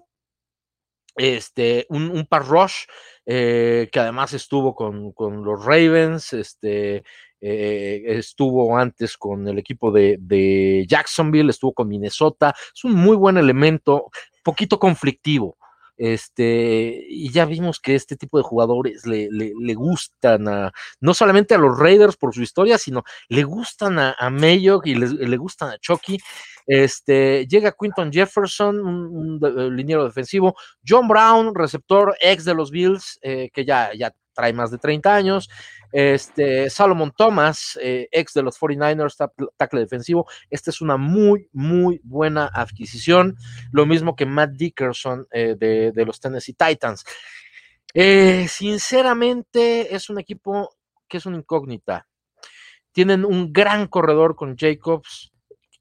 [1.15, 2.85] este, un, un rush,
[3.31, 7.03] eh, que además estuvo con, con los Ravens, este,
[7.39, 13.37] eh, estuvo antes con el equipo de, Jacksonville, estuvo con Minnesota, es un muy buen
[13.37, 14.09] elemento,
[14.43, 15.58] poquito conflictivo.
[15.99, 20.71] Este, y ya vimos que este tipo de jugadores le, le, gustan a,
[21.01, 25.37] no solamente a los Raiders por su historia, sino le gustan a, a y le,
[25.37, 26.17] gustan a Chucky.
[26.65, 30.55] Este, llega Quinton Jefferson, un, un, liniero defensivo,
[30.87, 35.13] John Brown, receptor ex de los Bills, eh, que ya, ya trae más de 30
[35.13, 35.49] años.
[35.91, 39.17] Este, Salomon Thomas, eh, ex de los 49ers,
[39.57, 40.27] tackle defensivo.
[40.49, 43.35] Esta es una muy, muy buena adquisición.
[43.73, 47.03] Lo mismo que Matt Dickerson eh, de, los Tennessee Titans.
[47.93, 50.69] Eh, sinceramente, es un equipo
[51.09, 52.07] que es una incógnita.
[52.93, 55.33] Tienen un gran corredor con Jacobs,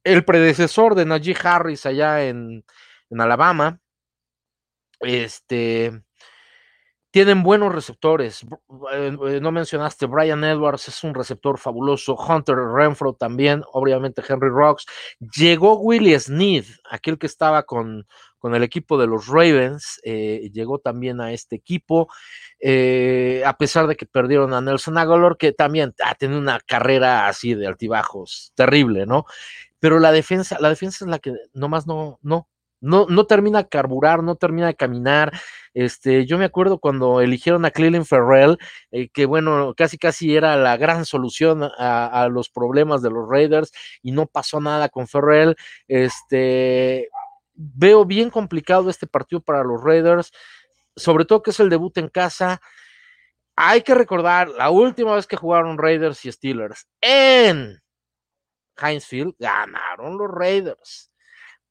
[0.02, 2.64] el predecesor de Najee Harris allá en,
[3.10, 3.80] en Alabama.
[5.00, 6.02] Este
[7.10, 8.44] tienen buenos receptores.
[8.92, 12.14] Eh, eh, no mencionaste, Brian Edwards es un receptor fabuloso.
[12.14, 14.86] Hunter Renfro también, obviamente Henry Rocks.
[15.36, 18.06] Llegó Willie Sneed, aquel que estaba con,
[18.38, 22.08] con el equipo de los Ravens, eh, llegó también a este equipo.
[23.44, 27.54] a pesar de que perdieron a Nelson Aguilar, que también ha tenido una carrera así
[27.54, 29.24] de altibajos, terrible, ¿no?
[29.80, 32.48] Pero la defensa, la defensa es la que nomás no, no,
[32.80, 35.32] no, no termina de carburar, no termina de caminar.
[35.74, 38.58] Este, yo me acuerdo cuando eligieron a Cleveland Ferrell,
[38.90, 43.72] eh, que bueno, casi casi era la gran solución a, los problemas de los Raiders
[44.02, 45.56] y no pasó nada con Ferrell.
[45.86, 47.08] Este,
[47.54, 50.32] veo bien complicado este partido para los Raiders,
[50.96, 52.60] sobre todo que es el debut en casa.
[53.56, 57.80] Hay que recordar la última vez que jugaron Raiders y Steelers en
[58.80, 61.10] Heinz Field, ganaron los Raiders.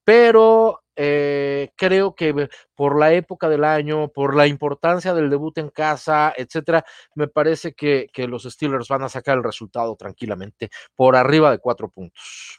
[0.03, 5.69] Pero eh, creo que por la época del año, por la importancia del debut en
[5.69, 6.83] casa, etcétera,
[7.13, 11.59] me parece que, que los Steelers van a sacar el resultado tranquilamente por arriba de
[11.59, 12.57] cuatro puntos.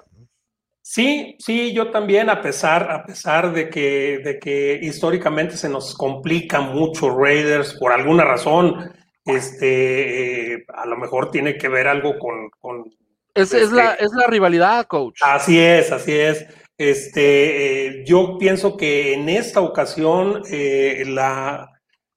[0.80, 5.95] Sí, sí, yo también, a pesar, a pesar de que, de que históricamente se nos
[5.95, 8.91] complica mucho Raiders por alguna razón,
[9.22, 12.49] este, eh, a lo mejor tiene que ver algo con...
[12.59, 12.84] con
[13.34, 15.20] es, es, la, este es la rivalidad, coach.
[15.22, 16.47] Así es, así es.
[16.79, 21.72] Este, eh, yo pienso que en esta ocasión eh, la,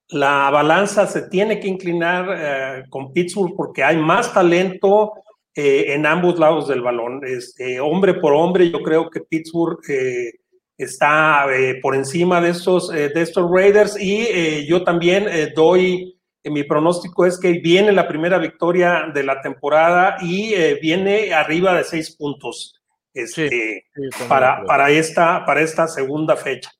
[0.09, 5.14] la balanza se tiene que inclinar eh, con Pittsburgh porque hay más talento
[5.53, 7.22] en ambos lados del balón.
[7.26, 9.80] Este, hombre por hombre, yo creo que Pittsburgh
[10.78, 11.45] está
[11.82, 17.51] por encima de estos, de estos Raiders y yo también doy, mi pronóstico es que
[17.59, 22.80] viene la primera victoria de la temporada y viene arriba de seis puntos
[23.14, 23.49] este,
[23.93, 26.72] sí, sí, para, para, esta, para esta segunda fecha.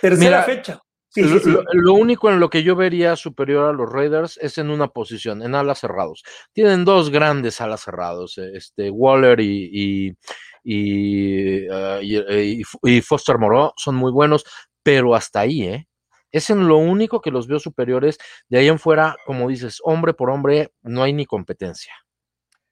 [0.00, 0.80] Tercera Mira, fecha.
[1.08, 4.58] Sí, lo, sí, lo, único en lo que yo vería superior a los Raiders es
[4.58, 6.24] en una posición, en alas cerrados.
[6.52, 10.16] Tienen dos grandes alas cerrados, este Waller y, y,
[10.64, 14.44] y, uh, y, y Foster Moreau son muy buenos,
[14.82, 15.86] pero hasta ahí, ¿eh?
[16.32, 18.18] Es en lo único que los veo superiores.
[18.48, 21.94] De ahí en fuera, como dices, hombre por hombre, no hay ni competencia.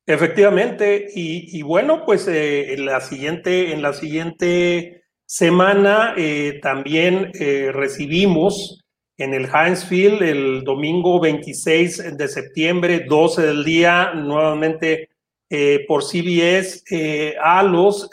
[0.07, 7.71] Efectivamente, y, bueno, pues eh, en la siguiente, en la siguiente semana eh, también eh,
[7.73, 8.83] recibimos
[9.17, 15.09] en el Heinz Field el domingo 26 de septiembre, 12 del día, nuevamente
[15.87, 16.83] por CBS,
[17.39, 18.09] a los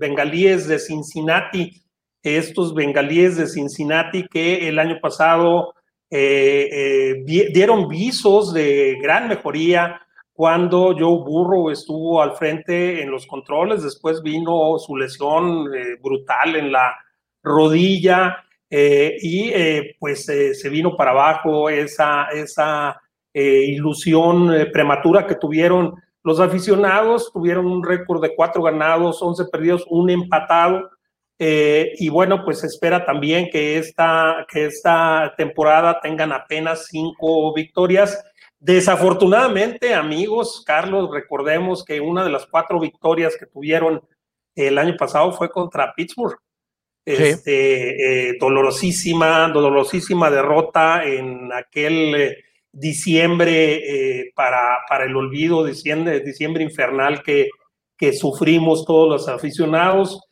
[0.00, 1.80] bengalíes de Cincinnati,
[2.20, 5.72] estos bengalíes de Cincinnati que el año pasado
[6.10, 10.03] dieron visos de gran mejoría
[10.34, 16.56] cuando Joe Burrow estuvo al frente en los controles, después vino su lesión eh, brutal
[16.56, 16.92] en la
[17.40, 23.00] rodilla eh, y eh, pues se vino para abajo esa, esa
[23.32, 30.08] ilusión prematura que tuvieron los aficionados, tuvieron un récord de cuatro ganados, once perdidos, un
[30.08, 30.90] empatado.
[31.38, 38.24] y bueno, pues espera también que esta, que esta temporada tengan apenas cinco victorias
[38.64, 44.00] Desafortunadamente, amigos, Carlos, recordemos que una de las cuatro victorias que tuvieron
[44.54, 46.38] el año pasado fue contra Pittsburgh.
[47.06, 47.12] Sí.
[47.12, 52.36] Este, eh, dolorosísima, dolorosísima derrota en aquel eh,
[52.72, 57.50] diciembre eh, para, para el olvido, diciembre, diciembre infernal que,
[57.98, 60.22] que sufrimos todos los aficionados.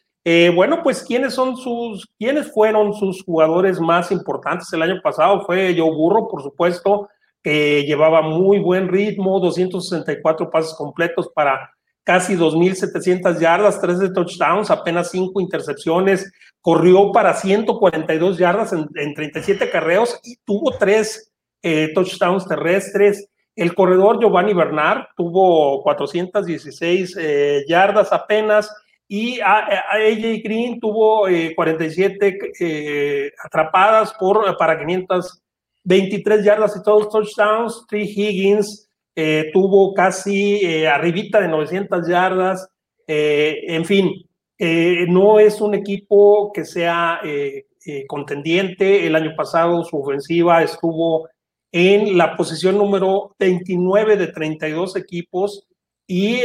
[0.54, 5.74] Bueno, pues quiénes son sus, quiénes fueron sus jugadores más importantes el año pasado fue
[5.76, 7.10] Joe Burro, por supuesto,
[7.42, 11.70] que llevaba muy buen ritmo, 264 pases completos para
[12.04, 19.14] casi 2.700 yardas, 3 de touchdowns, apenas 5 intercepciones, corrió para 142 yardas en, en
[19.14, 21.32] 37 carreos y tuvo 3
[21.62, 23.28] eh, touchdowns terrestres.
[23.54, 28.72] El corredor Giovanni Bernard tuvo 416 eh, yardas apenas
[29.12, 35.41] y AJ Green tuvo eh, 47 eh, atrapadas por, para 500
[35.84, 37.84] 23 yardas y todos touchdowns.
[37.88, 42.68] Trey Higgins eh, tuvo casi eh, arribita de 900 yardas.
[43.06, 44.10] Eh, en fin,
[44.58, 47.20] eh, no es un equipo que sea
[48.06, 49.06] contendiente.
[49.06, 51.28] El año pasado su ofensiva estuvo
[51.72, 55.66] en la posición número 29 de 32 equipos
[56.06, 56.38] y,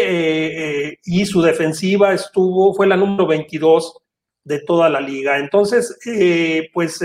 [1.03, 3.97] y su defensiva estuvo, fue la número 22
[4.45, 5.37] de toda la liga.
[5.37, 5.95] Entonces,
[6.73, 6.99] pues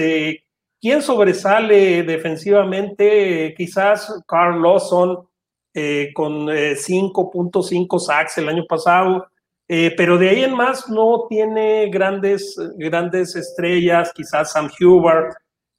[0.82, 3.54] ¿Quién sobresale defensivamente?
[3.56, 5.28] Quizás Carl Lawson
[5.72, 9.28] eh, con 5.5 eh, sacks el año pasado,
[9.68, 15.28] eh, pero de ahí en más no tiene grandes, grandes estrellas, quizás Sam Huber,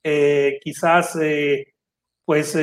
[0.02, 1.18] eh, quizás,
[2.24, 2.56] pues,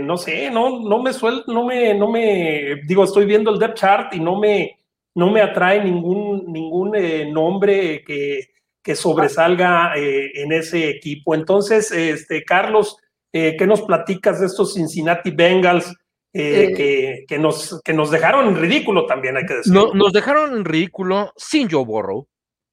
[0.00, 3.74] no sé, no, no me suelto, no me, no me, digo, estoy viendo el depth
[3.76, 4.78] chart y no me,
[5.16, 6.92] no me atrae ningún, ningún
[7.32, 11.34] nombre que que sobresalga eh, en ese equipo.
[11.34, 12.96] Entonces, este, Carlos,
[13.32, 15.94] eh, ¿qué nos platicas de estos Cincinnati Bengals?
[16.34, 19.88] Eh, que, que, nos, que nos dejaron en ridículo también, hay que decirlo.
[19.88, 22.28] No, nos dejaron en ridículo sin Joe Burrow,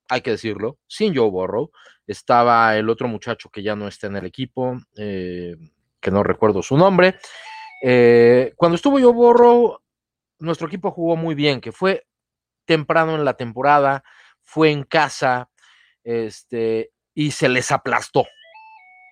[0.09, 1.71] hay que decirlo, sin Joe Burrow.
[2.05, 6.77] estaba el otro muchacho que ya no está en el equipo, que no recuerdo su
[6.77, 7.15] nombre.
[8.55, 9.81] Cuando estuvo yo borro,
[10.39, 12.05] nuestro equipo jugó muy bien, que fue
[12.65, 14.03] temprano en la temporada,
[14.43, 15.49] fue en casa,
[16.05, 18.25] este, y se les aplastó,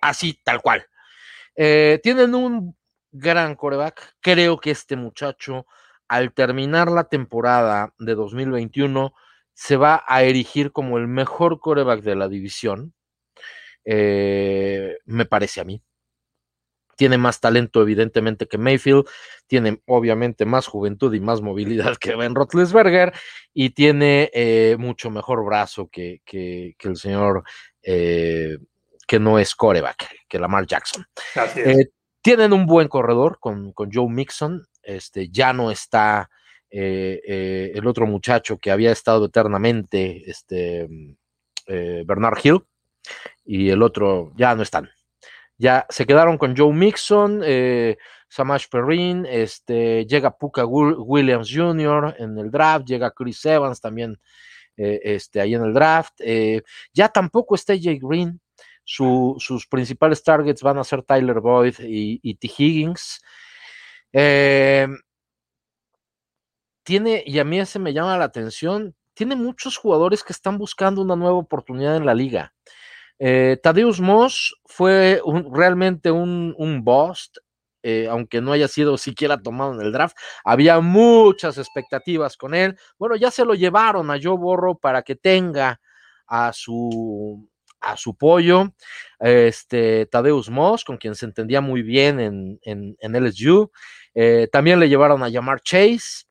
[0.00, 0.86] así tal cual.
[1.56, 2.76] Eh, tienen un
[3.12, 5.66] gran coreback, creo que este muchacho,
[6.08, 9.14] al terminar la temporada de 2021,
[9.52, 12.94] se va a erigir como el mejor coreback de la división,
[13.84, 15.82] eh, me parece a mí.
[16.96, 19.04] Tiene más talento, evidentemente, que Mayfield,
[19.46, 23.12] tiene obviamente más juventud y más movilidad que Ben Roethlisberger,
[23.52, 27.44] y tiene eh, mucho mejor brazo que, que, el señor
[27.82, 28.58] eh,
[29.06, 31.06] que no es coreback, que Lamar Jackson.
[32.22, 36.30] tienen un buen corredor con, con Joe Mixon, este, ya no está
[36.76, 40.88] eh, eh, el otro muchacho que había estado eternamente, este,
[41.68, 42.64] eh, Bernard Hill,
[43.44, 44.90] y el otro ya no están.
[45.56, 47.42] Ya se quedaron con Joe Mixon,
[48.28, 52.16] Samash Perrin, este, llega Puka Williams Jr.
[52.18, 54.18] en el draft, llega Chris Evans también
[54.76, 56.20] este, ahí en el draft.
[56.92, 58.40] ya tampoco está Jay Green.
[58.84, 62.50] sus principales targets van a ser Tyler Boyd y, y T.
[62.58, 63.20] Higgins.
[64.16, 64.86] Eh,
[66.84, 71.02] tiene, y a mí ese me llama la atención, tiene muchos jugadores que están buscando
[71.02, 72.54] una nueva oportunidad en la liga.
[73.18, 75.20] Eh, Tadeusz Moss fue
[75.52, 77.38] realmente un, bust,
[77.82, 80.16] eh, aunque no haya sido siquiera tomado en el draft.
[80.44, 82.76] Había muchas expectativas con él.
[82.98, 85.80] Bueno, ya se lo llevaron a Joe Borro para que tenga
[86.26, 87.48] a su,
[87.80, 88.72] a su pollo,
[89.20, 93.70] este Tadeusz Moss, con quien se entendía muy bien en, en, LSU.
[94.14, 96.26] Eh, también le llevaron a llamar Chase.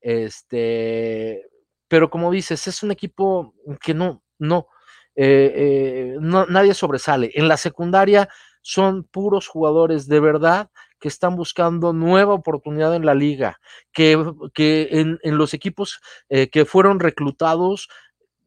[0.00, 1.46] Este,
[1.88, 4.66] pero como dices, es un equipo que no, no,
[5.14, 7.30] eh, eh, no, nadie sobresale.
[7.34, 8.28] En la secundaria
[8.62, 13.58] son puros jugadores de verdad que están buscando nueva oportunidad en la liga,
[13.92, 14.16] que,
[14.54, 17.88] que en, los equipos eh, que fueron reclutados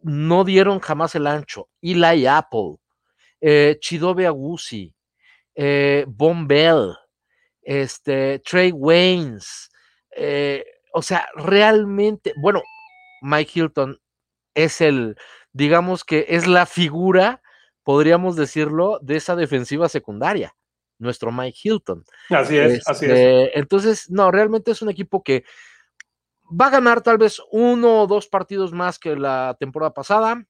[0.01, 1.67] no dieron jamás el ancho.
[1.81, 2.77] Eli Apple,
[3.81, 4.93] Chidobe Agusi,
[6.07, 6.95] Von Bell,
[7.61, 9.69] este, Trey Waynes,
[10.93, 12.61] o sea, realmente, bueno,
[13.21, 13.99] Mike Hilton
[14.53, 15.17] es el,
[15.55, 17.41] digamos que es la figura,
[17.83, 20.53] podríamos decirlo, de esa defensiva secundaria,
[20.99, 22.03] nuestro Mike Hilton.
[22.29, 23.11] Así es, así es.
[23.11, 25.45] Este, entonces, no, realmente es un equipo que
[26.45, 30.45] va a ganar tal vez uno o dos partidos más que la temporada pasada.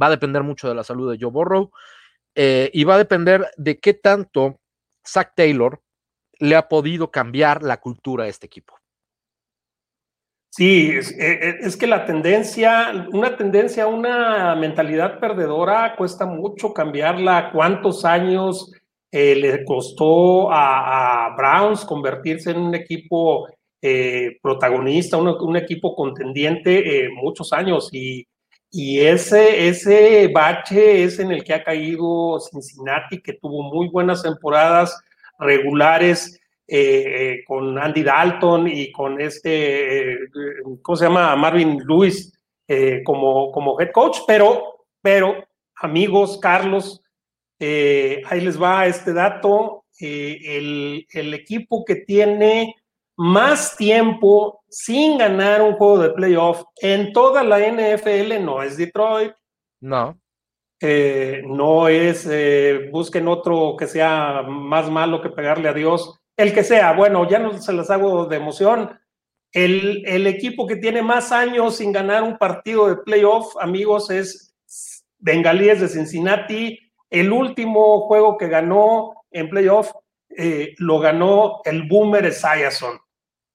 [0.00, 1.70] Va a depender mucho de la salud de Joe Burrow
[2.34, 4.58] eh, y va a depender de qué tanto
[5.06, 5.80] Zach Taylor
[6.40, 8.80] le ha podido cambiar la cultura a este equipo.
[10.56, 16.72] Sí, es, e, e, es, que la tendencia, una tendencia, una mentalidad perdedora cuesta mucho
[16.72, 17.50] cambiarla.
[17.52, 18.72] ¿Cuántos años
[19.10, 23.46] eh, le costó a, Browns convertirse en un equipo
[23.82, 27.04] eh, protagonista, un, equipo contendiente?
[27.04, 28.26] Eh, muchos años y,
[28.70, 34.22] y ese, ese bache es en el que ha caído Cincinnati, que tuvo muy buenas
[34.22, 34.98] temporadas
[35.38, 40.18] regulares eh, eh, con Andy Dalton y con este, eh,
[40.82, 41.36] ¿cómo se llama?
[41.36, 42.32] Marvin Lewis
[43.04, 45.46] como, como head coach, pero, pero,
[45.76, 47.00] amigos, Carlos,
[47.60, 52.74] ahí les va este dato, el, el equipo que tiene
[53.16, 59.32] más tiempo sin ganar un juego de playoff en toda la NFL no es Detroit.
[59.80, 60.18] No.
[61.44, 62.28] no es,
[62.90, 67.38] busquen otro que sea más malo que pegarle a Dios el que sea, bueno, ya
[67.38, 68.98] no se las hago de emoción.
[69.52, 74.54] El, el, equipo que tiene más años sin ganar un partido de playoff, amigos, es
[75.18, 76.78] Bengalíes de Cincinnati.
[77.08, 79.92] El último juego que ganó en playoff
[80.36, 82.98] eh, lo ganó el Boomer Esiason.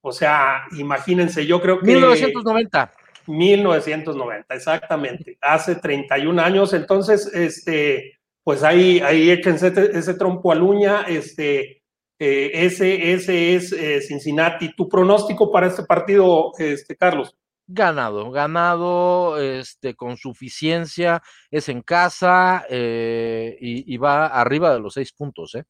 [0.01, 1.85] O sea, imagínense, yo creo que...
[1.85, 2.91] 1990.
[3.27, 5.37] 1990, exactamente.
[5.41, 6.73] Hace 31 años.
[6.73, 11.03] Entonces, este, pues ahí, ahí échense ese trompo a uña.
[11.03, 11.80] Este,
[12.23, 14.75] eh, ese, ese es eh, Cincinnati.
[14.75, 17.35] ¿Tu pronóstico para este partido, este, Carlos?
[17.65, 25.11] Ganado, ganado, este, con suficiencia, es en casa eh, y, va arriba de los seis
[25.11, 25.63] puntos, ¿eh?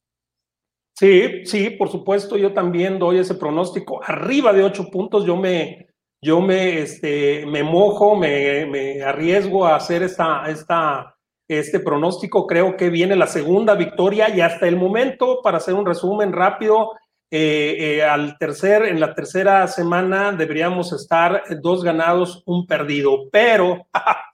[0.94, 4.02] Sí, sí, por supuesto, yo también doy ese pronóstico.
[4.04, 5.86] Arriba de ocho puntos, yo me,
[6.20, 11.16] yo me, este, me mojo, me, me arriesgo a hacer esta, esta,
[11.48, 12.46] este pronóstico.
[12.46, 16.92] Creo que viene la segunda victoria y hasta el momento, para hacer un resumen rápido,
[17.34, 23.86] eh, eh, al tercer, en la tercera semana deberíamos estar dos ganados, un perdido, pero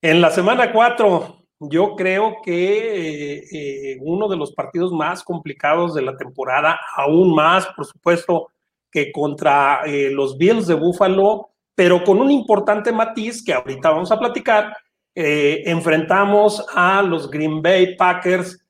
[0.00, 6.02] En la semana 4, yo creo que eh, uno de los partidos más complicados de
[6.02, 8.48] la temporada, aún más, por supuesto,
[8.90, 9.80] que contra
[10.10, 14.74] los Bills de Buffalo, pero con un importante matiz que ahorita vamos a platicar.
[15.14, 18.64] Enfrentamos a los Green Bay Packers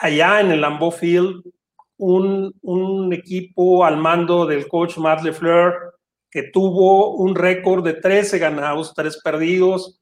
[0.00, 1.42] allá en el Lambeau Field,
[1.98, 5.94] un, equipo al mando del coach Matt LeFleur
[6.30, 10.00] que tuvo un récord de 13 ganados, 3 perdidos,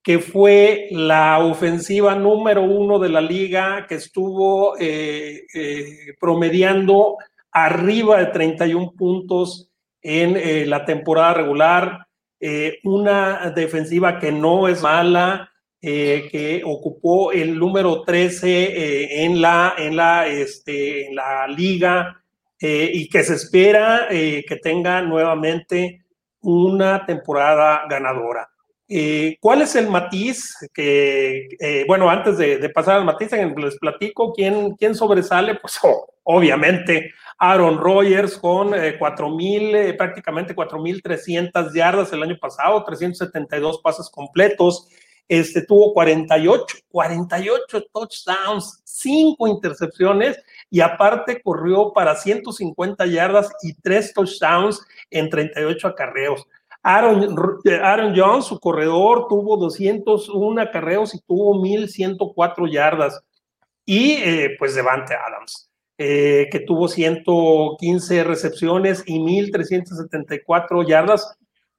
[0.00, 7.16] que fue la ofensiva número uno de la liga, que estuvo eh, eh, promediando
[7.50, 9.70] arriba de 31 puntos
[10.00, 12.06] en eh, la temporada regular,
[12.84, 20.26] una defensiva que no es mala, que ocupó el número 13 en, la, en, la,
[20.26, 22.22] este, en la liga
[22.60, 26.04] y que se espera que tenga nuevamente
[26.40, 28.51] una temporada ganadora.
[28.94, 30.54] Eh, ¿Cuál es el matiz?
[30.74, 35.54] Que, eh, bueno, antes de, pasar al matiz, les platico quién, quién sobresale.
[35.54, 35.80] Pues
[36.24, 44.10] obviamente Aaron Rodgers con eh, 4.000, eh, prácticamente 4.300 yardas el año pasado, 372 pases
[44.10, 44.88] completos.
[45.26, 50.38] Este tuvo 48, 48 touchdowns, 5 intercepciones
[50.68, 56.46] y aparte corrió para 150 yardas y 3 touchdowns en 38 acarreos.
[56.82, 57.36] Aaron,
[57.82, 63.20] Aaron Jones, su corredor, tuvo 201 acarreos y tuvo 1104 yardas.
[63.84, 71.36] Y eh, pues Devante Adams, eh, que tuvo 115 recepciones y 1374 yardas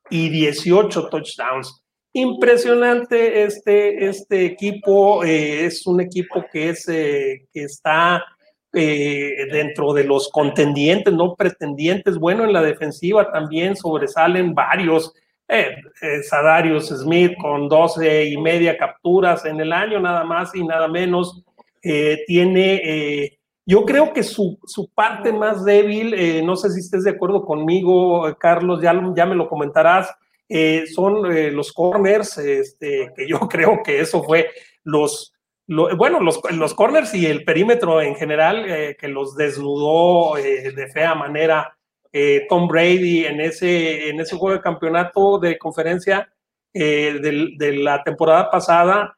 [0.09, 1.81] y 18 touchdowns.
[2.13, 8.23] Impresionante este, este equipo, eh, es un equipo que, que está
[8.75, 12.17] eh, dentro de los contendientes, no pretendientes.
[12.17, 15.13] Bueno, en la defensiva también sobresalen varios.
[15.47, 20.63] Eh, eh, Sadarius Smith con 12 y media capturas en el año, nada más y
[20.63, 21.43] nada menos.
[22.25, 27.45] tiene, yo creo que su, su parte más débil, no sé si estés de acuerdo
[27.45, 30.15] conmigo, Carlos, ya, ya me lo comentarás,
[30.95, 34.49] son los corners, este, que yo creo que eso fue
[34.83, 35.32] los,
[35.67, 40.87] bueno, los, los, corners y el perímetro en general, eh, que los desnudó eh, de
[40.89, 41.77] fea manera
[42.11, 46.29] eh, Tom Brady en ese, en ese juego de campeonato de conferencia
[46.73, 49.15] de, de, la temporada pasada,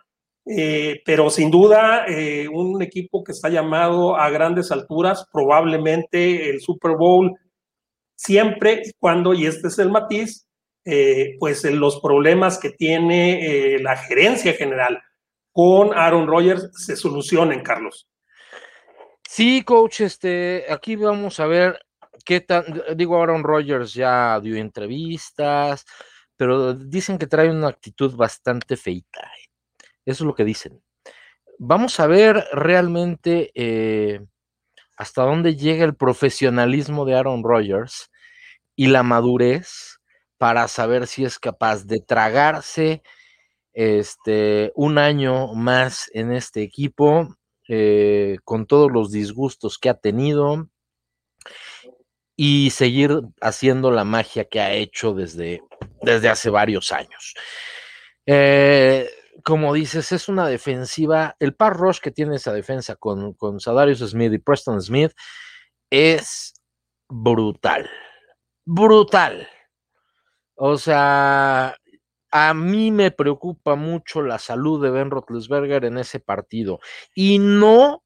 [1.05, 2.05] pero sin duda
[2.51, 7.33] un equipo que está llamado a grandes alturas, probablemente el Super Bowl,
[8.13, 10.45] siempre y cuando, y este es el matiz,
[11.39, 15.01] pues los problemas que tiene la gerencia general
[15.55, 18.09] con Aaron Rodgers se solucionen, Carlos.
[19.25, 21.79] Sí, coach, este, aquí vamos a ver
[22.25, 22.65] qué tan,
[22.97, 25.85] digo, Aaron Rodgers ya dio entrevistas,
[26.35, 29.31] pero dicen que trae una actitud bastante feita.
[30.05, 30.83] Eso es lo que dicen.
[31.57, 34.19] Vamos a ver realmente eh,
[34.97, 38.11] hasta dónde llega el profesionalismo de Aaron Rodgers
[38.75, 40.01] y la madurez
[40.37, 43.03] para saber si es capaz de tragarse
[43.75, 47.35] este, un año más en este equipo,
[47.67, 50.69] eh, con todos los disgustos que ha tenido
[52.37, 55.61] y seguir haciendo la magia que ha hecho desde,
[56.01, 57.33] desde hace varios años.
[58.25, 59.09] Eh,
[59.43, 63.99] como dices, es una defensiva, el par rush que tiene esa defensa con, con Sadarius
[63.99, 65.11] Smith y Preston Smith
[65.89, 66.53] es
[67.09, 67.89] brutal,
[68.65, 69.47] brutal.
[70.55, 71.75] O sea,
[72.37, 76.81] a mí me preocupa mucho la salud de Ben Roethlisberger en ese partido.
[77.13, 78.03] Y no,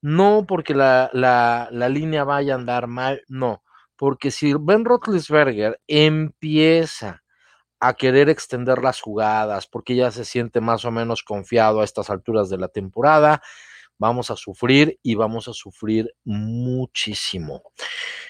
[0.00, 3.64] no porque la, la, línea vaya a andar mal, no.
[3.96, 7.24] Porque si Ben Roethlisberger empieza
[7.80, 12.08] a querer extender las jugadas, porque ya se siente más o menos confiado a estas
[12.08, 13.42] alturas de la temporada,
[13.98, 17.64] vamos a sufrir y vamos a sufrir muchísimo.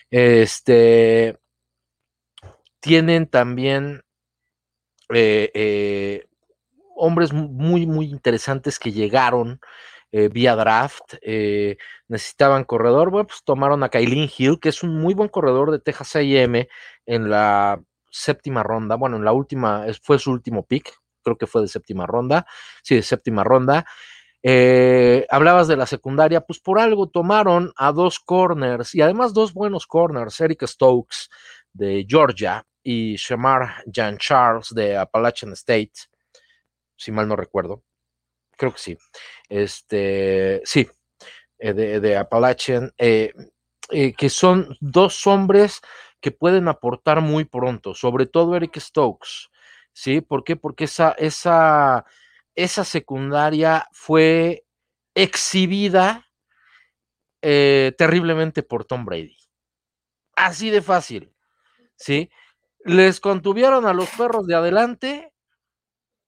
[0.08, 1.38] Este
[2.80, 4.00] tienen también
[5.12, 6.26] eh, eh,
[6.96, 9.60] hombres muy, muy interesantes que llegaron
[10.12, 11.14] eh, vía draft,
[12.08, 15.78] necesitaban corredor, bueno, pues tomaron a Kailin Hill, que es un muy buen corredor de
[15.78, 16.66] Texas AM
[17.06, 17.80] en la
[18.10, 20.92] séptima ronda, bueno, en la última, fue su último pick,
[21.22, 22.46] creo que fue de séptima ronda,
[22.82, 23.86] sí, de séptima ronda.
[25.30, 29.86] hablabas de la secundaria, pues por algo tomaron a dos corners y además dos buenos
[29.86, 31.30] corners, Eric Stokes
[31.72, 35.92] de Georgia y Shamar Jan Charles de Appalachian State,
[36.96, 37.82] si mal no recuerdo.
[38.56, 38.98] Creo que sí.
[39.48, 40.88] Este, sí,
[41.58, 43.32] eh, de, Appalachian, eh,
[43.90, 45.80] eh, que son dos hombres
[46.20, 49.50] que pueden aportar muy pronto, sobre todo Eric Stokes.
[49.92, 50.20] ¿sí?
[50.20, 50.56] ¿Por qué?
[50.56, 52.04] Porque esa, esa,
[52.54, 54.64] esa secundaria fue
[55.14, 56.26] exhibida
[57.40, 59.36] terriblemente por Tom Brady.
[60.36, 61.34] Así de fácil,
[61.96, 62.30] ¿sí?
[62.90, 65.32] Les contuvieron a los perros de adelante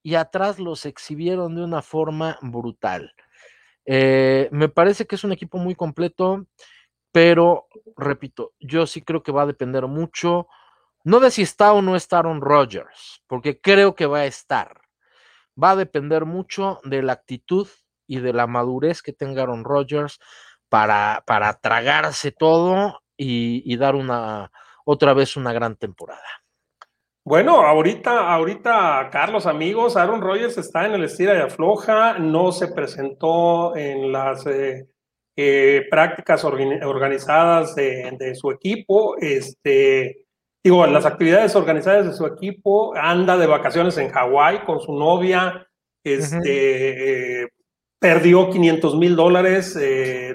[0.01, 3.13] y atrás los exhibieron de una forma brutal.
[3.85, 6.47] Eh, me parece que es un equipo muy completo,
[7.11, 10.47] pero repito, yo sí creo que va a depender mucho,
[11.03, 14.79] no de si está o no está Aaron Rodgers, porque creo que va a estar.
[15.61, 17.67] Va a depender mucho de la actitud
[18.07, 20.17] y de la madurez que tenga Aaron Rodgers
[20.69, 24.49] para, para tragarse todo y, y dar una
[24.85, 26.42] otra vez una gran temporada.
[27.25, 32.67] Bueno, ahorita, ahorita, Carlos, amigos, Aaron Rodgers está en el estira y afloja, no se
[32.67, 34.89] presentó en las eh,
[35.37, 40.25] eh, prácticas organizadas de, su equipo, este,
[40.61, 44.91] digo, en las actividades organizadas de su equipo, anda de vacaciones en Hawái con su
[44.91, 45.65] novia,
[46.03, 47.47] este, eh,
[47.99, 49.75] perdió 500 mil dólares,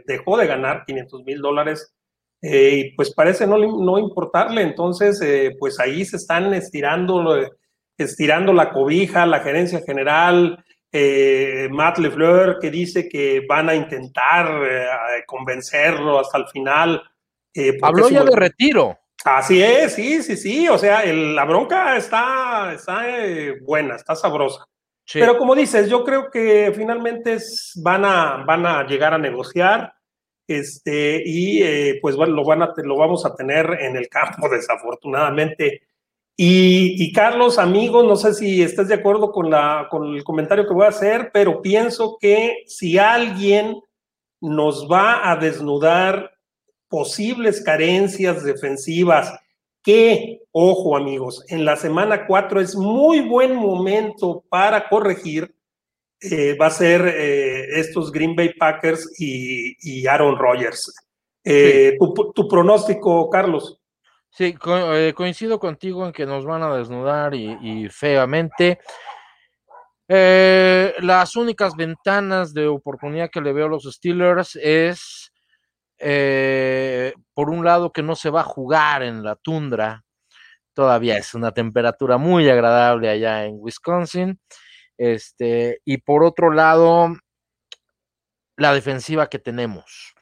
[0.06, 1.94] dejó de ganar 500 mil dólares
[2.40, 7.36] eh, y pues parece no, no importarle, entonces eh, pues ahí se están estirando,
[7.96, 14.62] estirando la cobija, la gerencia general, eh, Matt LeFleur que dice que van a intentar
[15.26, 17.02] convencerlo hasta el final.
[17.82, 18.96] Habló ya de retiro.
[19.24, 23.04] Así es, sí, sí, sí, o sea, la bronca está, está
[23.62, 24.64] buena, está sabrosa.
[25.12, 27.38] Pero como dices, yo creo que finalmente
[27.82, 29.92] van, a, van a llegar a negociar
[30.48, 35.82] este, y eh, pues lo, van a, lo vamos a tener en el campo, desafortunadamente.
[36.40, 40.74] Y, Carlos, amigos, no sé si estás de acuerdo con, la, con el comentario que
[40.74, 43.80] voy a hacer, pero pienso que si alguien
[44.40, 46.30] nos va a desnudar
[46.88, 49.34] posibles carencias defensivas,
[49.82, 55.52] que, ojo amigos, en la semana 4 es muy buen momento para corregir,
[56.20, 60.92] eh, va a ser eh, estos Green Bay Packers y, Aaron Rodgers.
[61.44, 61.96] Eh,
[62.34, 63.80] tu, pronóstico, Carlos?
[64.30, 64.54] Sí,
[65.14, 68.78] coincido contigo en que nos van a desnudar y, feamente.
[70.08, 75.32] las únicas ventanas de oportunidad que le veo a los Steelers es,
[77.34, 80.04] por un lado, que no se va a jugar en la tundra.
[80.78, 84.38] Todavía es una temperatura muy agradable allá en Wisconsin.
[84.98, 87.16] Este, y por otro lado,
[88.58, 90.14] la defensiva que tenemos.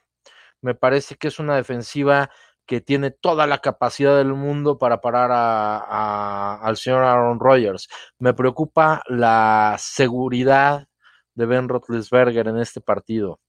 [0.61, 2.31] Me parece que es una defensiva
[2.67, 7.89] que tiene toda la capacidad del mundo para parar al señor Aaron Rodgers.
[8.19, 10.87] Me preocupa la seguridad
[11.35, 13.41] de Ben Roethlisberger en este partido.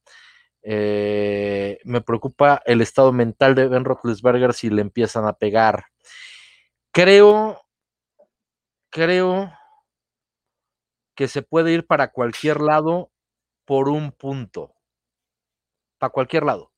[0.62, 5.86] Eh, me preocupa el estado mental de Ben Roethlisberger si le empiezan a pegar.
[6.92, 7.62] Creo,
[8.90, 9.52] creo
[11.16, 13.12] que se puede ir para cualquier lado
[13.66, 14.77] por un punto.
[15.98, 16.72] Para cualquier lado.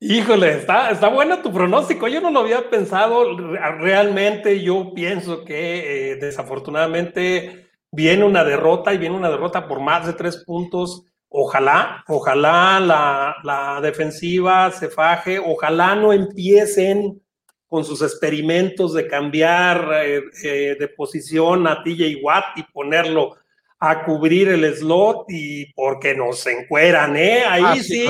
[0.00, 2.06] Híjole, está, está bueno tu pronóstico.
[2.06, 3.36] Yo no lo había pensado.
[3.80, 10.06] Realmente yo pienso que eh, desafortunadamente viene una derrota y viene una derrota por más
[10.06, 11.04] de tres puntos.
[11.28, 17.20] Ojalá, ojalá la, defensiva se faje, ojalá no empiecen
[17.66, 23.36] con sus experimentos de cambiar eh, eh, de posición a TJ Watt y ponerlo
[23.80, 27.44] a cubrir el slot y porque nos encueran, ¿eh?
[27.46, 28.06] Ahí ah, sí,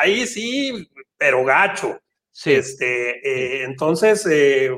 [0.00, 1.98] ahí sí, pero gacho.
[2.30, 2.52] Sí.
[2.52, 4.28] Este, eh, entonces,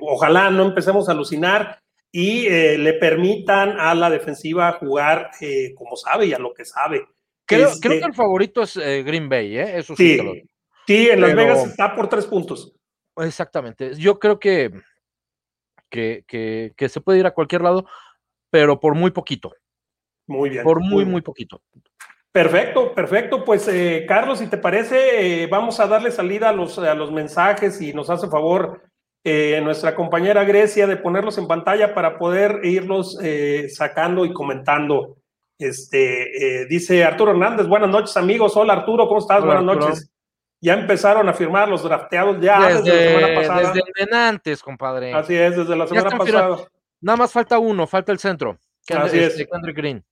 [0.01, 1.81] ojalá no empecemos a alucinar
[2.13, 5.31] y le permitan a la defensiva jugar
[5.77, 7.07] como sabe y a lo que sabe.
[7.45, 9.79] Creo, este que el favorito es Green Bay, ¿eh?
[9.79, 10.19] Eso sí.
[10.87, 12.73] Sí, en Las Vegas está por tres puntos.
[13.17, 13.95] Exactamente.
[13.95, 14.73] Yo creo que,
[15.89, 17.87] que, que, se puede ir a cualquier lado,
[18.51, 19.55] pero por muy poquito.
[20.31, 20.63] Muy bien.
[20.63, 21.61] Por muy, muy, poquito.
[22.31, 23.45] Perfecto, perfecto.
[23.45, 27.11] Pues eh, Carlos, si te parece, eh, vamos a darle salida a los, a los
[27.11, 28.81] mensajes y nos hace favor
[29.25, 33.19] eh, nuestra compañera Grecia de ponerlos en pantalla para poder irlos
[33.75, 35.17] sacando y comentando.
[35.59, 38.57] Este, dice Arturo Hernández, buenas noches amigos.
[38.57, 39.45] Hola Arturo, ¿cómo estás?
[39.45, 40.11] buenas noches
[40.63, 43.73] ya empezaron a firmar los drafteados ya desde, la semana pasada.
[43.73, 45.15] Desde antes, compadre.
[45.15, 46.59] Así es, desde la semana pasada.
[47.01, 48.59] Nada más falta uno, falta el centro.
[48.89, 49.49] Así es.
[49.75, 50.05] Green.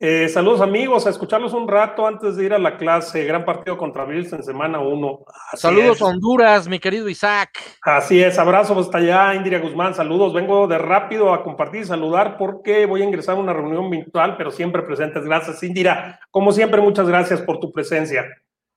[0.00, 3.24] Eh, saludos amigos, a escucharlos un rato antes de ir a la clase.
[3.24, 5.24] Gran partido contra Bills en semana 1.
[5.54, 7.58] Saludos Honduras, mi querido Isaac.
[7.82, 9.94] Así es, abrazo hasta allá, Indira Guzmán.
[9.94, 13.90] Saludos, vengo de rápido a compartir y saludar porque voy a ingresar a una reunión
[13.90, 15.24] virtual, pero siempre presentes.
[15.24, 16.20] Gracias, Indira.
[16.30, 18.24] Como siempre, muchas gracias por tu presencia.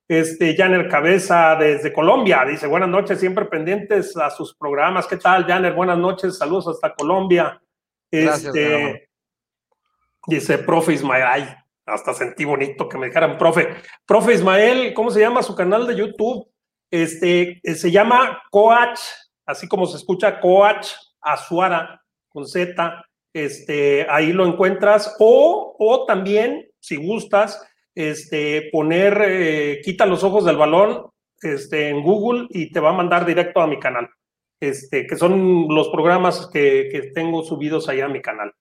[0.07, 5.05] Este, Janer Cabeza desde Colombia dice: Buenas noches, siempre pendientes a sus programas.
[5.05, 5.73] ¿Qué tal, Janer?
[5.73, 7.61] Buenas noches, saludos hasta Colombia.
[8.09, 9.10] Este,
[10.27, 11.55] dice, profe Ismael, ay,
[11.85, 13.75] hasta sentí bonito que me dijeran, profe.
[14.05, 16.47] Profe Ismael, ¿cómo se llama su canal de YouTube?
[16.91, 18.99] Este, eh, se llama Coach,
[19.45, 20.89] así como se escucha Coach
[21.21, 23.05] Azuara, con Z.
[23.33, 25.15] Este, ahí lo encuentras.
[25.19, 27.65] O, o también, si gustas,
[27.95, 31.09] este, poner, eh, quita los ojos del balón
[31.41, 34.09] este, en Google y te va a mandar directo a mi canal.
[34.59, 38.53] Este, que son los programas que, que tengo subidos allá a mi canal.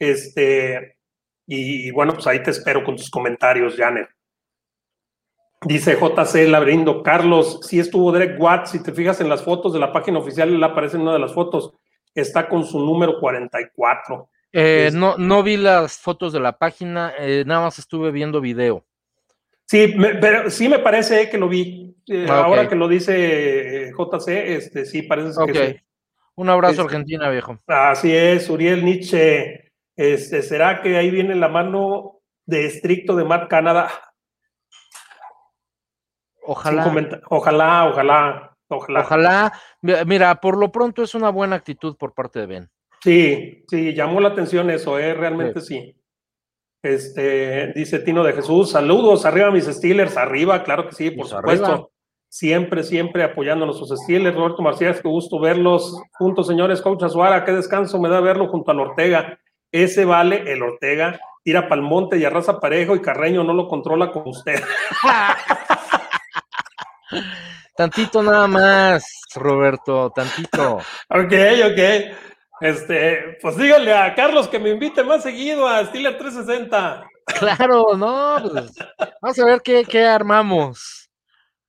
[0.00, 0.93] Este,
[1.46, 4.08] y, bueno, pues ahí te espero con tus comentarios, Janet.
[5.62, 9.78] Dice JC Labrindo, Carlos, si estuvo Derek Watts, si te fijas en las fotos de
[9.78, 11.72] la página oficial, le aparece en una de las fotos,
[12.14, 14.28] está con su número 44.
[14.52, 18.84] Eh, no, no vi las fotos de la página, eh, nada más estuve viendo video.
[19.66, 21.96] Sí, pero sí me parece que lo vi.
[22.06, 25.80] Eh, ah, ahora que lo dice JC, este, sí, parece que sí.
[26.36, 27.58] Un abrazo este, Argentina, viejo.
[27.66, 29.63] Así es, Uriel Nietzsche.
[29.96, 33.90] Este, ¿Será que ahí viene la mano de estricto de Matt Canadá?
[36.46, 36.86] Ojalá.
[37.30, 39.00] Ojalá, ojalá, ojalá.
[39.00, 39.52] Ojalá.
[40.06, 42.70] Mira, por lo pronto es una buena actitud por parte de Ben.
[43.02, 45.14] Sí, sí, llamó la atención eso, ¿eh?
[45.14, 45.94] realmente sí.
[46.82, 51.30] Este, dice Tino de Jesús, saludos, arriba mis Steelers, arriba, claro que sí, por pues
[51.30, 51.90] supuesto.
[52.28, 54.36] Siempre, siempre apoyando a nuestros Steelers.
[54.36, 56.82] Roberto Marcial, qué gusto verlos juntos, señores.
[56.82, 59.38] Coach Azuara, qué descanso me da verlo junto al Ortega.
[59.74, 64.28] Ese vale el Ortega, tira monte y arrasa parejo y Carreño no lo controla con
[64.28, 64.62] usted.
[67.76, 69.04] tantito nada más,
[69.34, 70.76] Roberto, tantito.
[71.08, 71.32] Ok,
[71.72, 72.14] ok.
[72.60, 77.08] Este, pues díganle a Carlos que me invite más seguido a Steeler 360.
[77.40, 78.70] Claro, no, pues,
[79.20, 81.10] vamos a ver qué, qué armamos.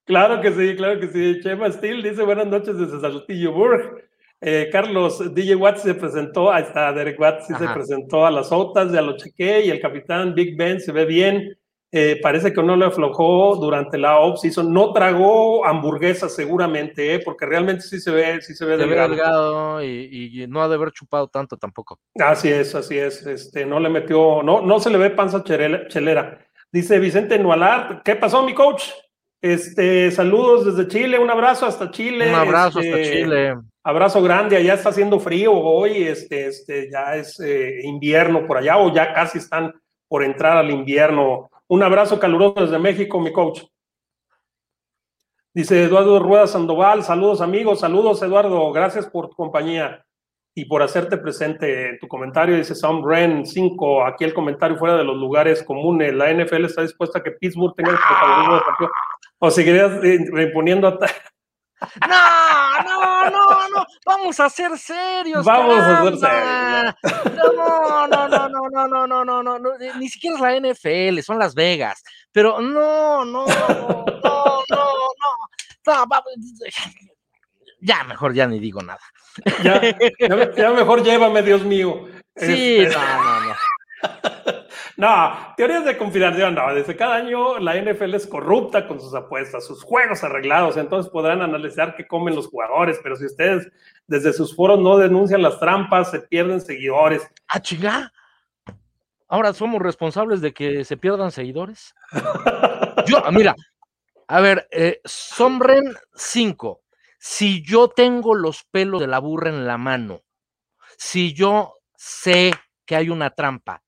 [0.06, 1.40] Claro que sí, claro que sí.
[1.42, 4.05] Chema Steel dice buenas noches desde Saltillo Burg.
[4.48, 8.92] Eh, Carlos, DJ Watts se presentó, ahí está, Derek Watts se presentó a las OTAS,
[8.92, 11.58] ya lo chequé, y el capitán Big Ben se ve bien.
[11.92, 17.48] Eh, parece que no le aflojó durante la off-season, no tragó hamburguesas seguramente, eh, porque
[17.48, 19.84] realmente sí se ve, sí se ve delgado.
[19.84, 22.00] y, no ha de haber chupado tanto tampoco.
[22.20, 26.38] Así es, así es, este, no le metió, no, no se le ve panza chelera.
[26.72, 28.92] Dice Vicente Nualar, ¿qué pasó mi coach?
[29.46, 32.30] Este, saludos desde Chile, un abrazo hasta Chile.
[32.30, 33.54] Un abrazo hasta este, Chile.
[33.84, 38.80] Abrazo grande, allá está haciendo frío hoy, este, este, ya es eh, invierno por allá
[38.80, 39.72] o ya casi están
[40.08, 41.52] por entrar al invierno.
[41.68, 43.62] Un abrazo caluroso desde México, mi coach.
[45.54, 50.04] Dice Eduardo Rueda Sandoval, saludos amigos, saludos Eduardo, gracias por tu compañía
[50.56, 52.56] y por hacerte presente en tu comentario.
[52.56, 56.14] Dice Sam Ren 5, aquí el comentario fuera de los lugares comunes.
[56.14, 58.90] La NFL está dispuesta a que Pittsburgh tenga el protagonismo partido.
[59.40, 61.00] O seguirías eh, imponiendo a,
[62.08, 65.46] no, no, no, no, vamos a ser serios.
[65.46, 66.96] Vamos a ser serios.
[67.36, 71.20] No, no, no, no, no, no, no, no, no, no, ni siquiera es la NFL,
[71.22, 72.04] son Las Vegas.
[72.32, 74.86] Pero no, no, no, no, no,
[75.86, 76.06] no,
[77.82, 79.02] ya mejor ya ni digo nada.
[79.64, 79.82] Ya,
[80.56, 82.08] ya, mejor llévame, Dios mío.
[82.36, 83.56] Sí, este, no, no, no.
[84.98, 86.74] No, teorías de conspiración, no.
[86.74, 91.42] Desde cada año la NFL es corrupta con sus apuestas, sus juegos arreglados, entonces podrán
[91.42, 93.70] analizar qué comen los jugadores, pero si ustedes
[94.08, 97.30] desde sus foros no denuncian las trampas, se pierden seguidores.
[97.48, 98.14] ¡Ah, chinga!
[99.28, 101.94] Ahora somos responsables de que se pierdan seguidores.
[103.08, 103.56] Yo, mira,
[104.28, 106.82] a ver, eh, Sombren 5.
[107.20, 110.22] Si yo tengo los pelos de la burra en la mano,
[110.98, 112.54] si yo sé
[112.86, 113.82] que hay una trampa,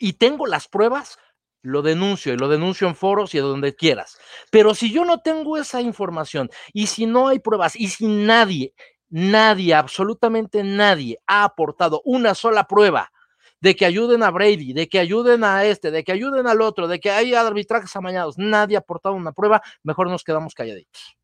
[0.00, 1.18] y tengo las pruebas,
[1.62, 4.18] lo denuncio y lo denuncio en foros y donde quieras.
[4.50, 8.74] Pero si yo no tengo esa información y si no hay pruebas y si nadie,
[9.10, 13.12] nadie, absolutamente nadie ha aportado una sola prueba
[13.60, 16.88] de que ayuden a Brady, de que ayuden a este, de que ayuden al otro,
[16.88, 21.16] de que hay arbitrajes amañados, nadie ha aportado una prueba, mejor nos quedamos calladitos.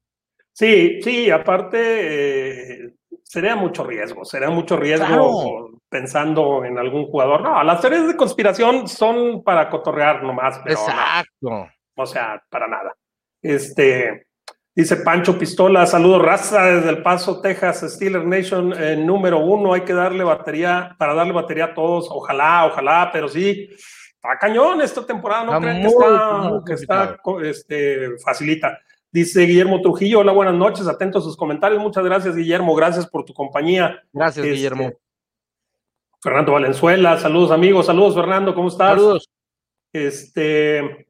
[0.53, 2.95] Sí, sí, aparte eh,
[3.29, 7.43] sería mucho riesgo, sería mucho riesgo pensando en algún jugador.
[7.43, 11.69] No, las teorías de conspiración son para cotorrear nomás, pero Exacto.
[11.97, 12.95] o sea, para nada.
[13.43, 14.29] Este,
[14.75, 19.83] dice Pancho Pistola, saludos raza desde El Paso, Texas, Steeler Nation eh, número uno, hay
[19.83, 23.69] que darle batería, para darle batería a todos, ojalá, ojalá, pero sí,
[24.15, 28.79] está cañón esta temporada, no creen que está, que está este, facilita.
[29.17, 31.81] Dice Guillermo Trujillo, hola, buenas noches, atento a sus comentarios.
[31.81, 34.05] Muchas gracias, Guillermo, gracias por tu compañía.
[34.13, 34.93] Gracias, este, Guillermo.
[36.21, 38.91] Fernando Valenzuela, saludos amigos, saludos Fernando, ¿cómo estás?
[38.91, 39.31] Saludos.
[39.91, 41.07] Este.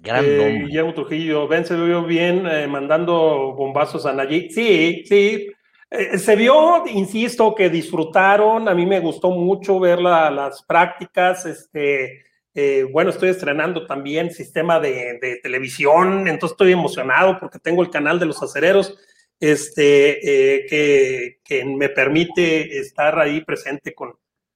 [0.00, 4.50] Gran eh, Guillermo Trujillo, ven, se vio bien eh, mandando bombazos a Nayib.
[4.50, 5.46] Sí, sí.
[5.88, 8.68] Eh, se vio, insisto, que disfrutaron.
[8.68, 11.46] A mí me gustó mucho ver las prácticas.
[11.46, 12.23] Este,
[12.54, 17.90] eh, bueno, estoy estrenando también sistema de, de, televisión, entonces estoy emocionado porque tengo el
[17.90, 18.96] canal de los acereros,
[19.40, 24.14] este, eh, que, que, me permite estar ahí presente con,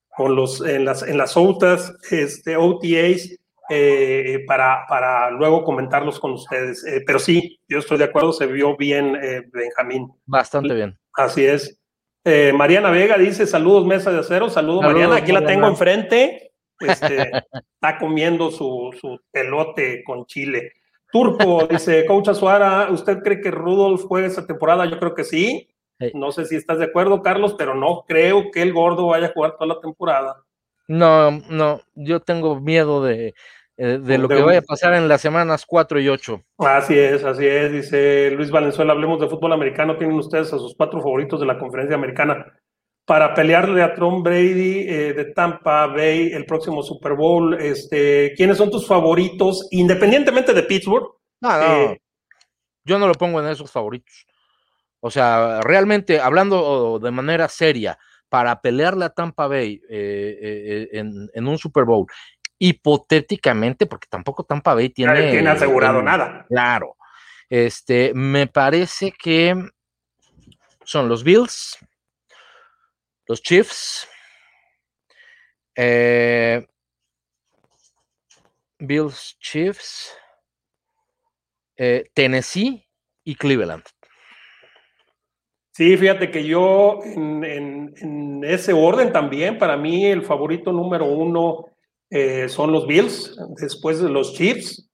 [0.09, 3.39] con los, en las, en las OTAs, este, OTAs,
[3.71, 6.85] eh, para, para luego comentarlos con ustedes.
[6.87, 10.11] Eh, pero sí, yo estoy de acuerdo, se vio bien, eh, Benjamín.
[10.25, 10.99] Bastante bien.
[11.13, 11.75] Así es.
[12.55, 14.51] Mariana Vega dice: Saludos, mesa de acero.
[14.51, 15.17] Saludos, Mariana.
[15.17, 16.48] Aquí la tengo enfrente.
[16.81, 17.31] Este,
[17.75, 20.73] está comiendo su, su pelote con chile.
[21.11, 24.87] Turco dice: Coach Azuara, ¿usted cree que Rudolf juegue esta temporada?
[24.87, 25.69] Yo creo que sí.
[26.15, 29.33] No sé si estás de acuerdo, Carlos, pero no creo que el gordo vaya a
[29.33, 30.45] jugar toda la temporada.
[30.87, 33.35] No, no, yo tengo miedo de,
[33.77, 36.43] eh, de lo que vaya a pasar en las semanas 4 y 8.
[36.59, 40.75] Así es, así es, dice Luis Valenzuela, hablemos de fútbol americano, tienen ustedes a sus
[40.77, 42.59] cuatro favoritos de la conferencia americana
[43.09, 47.59] para pelearle a Tom Brady eh, de Tampa Bay el próximo Super Bowl.
[47.59, 51.09] Este, ¿Quiénes son tus favoritos, independientemente de Pittsburgh?
[51.41, 52.03] No, no, eh,
[52.85, 54.27] yo no lo pongo en esos favoritos.
[55.01, 57.99] O sea, realmente, hablando de manera seria,
[58.29, 62.07] para pelearle a Tampa Bay en, en, un Super Bowl
[62.59, 65.31] hipotéticamente, porque tampoco Tampa Bay tiene.
[65.31, 66.45] tiene asegurado nada.
[66.47, 66.97] Claro.
[67.49, 69.55] Este, me parece que
[70.85, 71.79] son los Bills,
[73.29, 74.09] los Chiefs,
[75.77, 76.67] eh,
[78.79, 80.17] Bills, Chiefs,
[81.77, 82.85] eh, Tennessee
[83.25, 83.85] y Cleveland.
[85.73, 87.45] Sí, fíjate que yo en,
[87.97, 91.67] en, ese orden también, para mí el favorito número uno
[92.11, 94.91] eh, son los Bills, después de los Chiefs,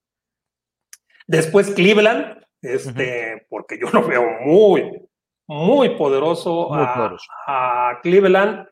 [1.26, 5.03] después Cleveland, este, porque yo lo veo muy,
[5.46, 8.66] muy poderoso, a, Cleveland.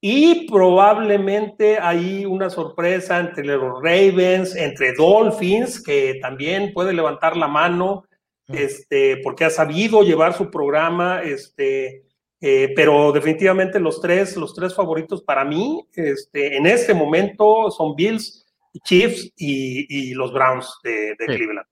[0.00, 7.48] Y probablemente hay una sorpresa entre los Ravens, entre Dolphins, que también puede levantar la
[7.48, 8.04] mano,
[8.48, 12.04] este, porque ha sabido llevar su programa, este,
[12.46, 17.96] eh, pero definitivamente los tres, los tres favoritos para mí este, en este momento son
[17.96, 18.44] Bills,
[18.82, 21.66] Chiefs y, los Browns de, Cleveland.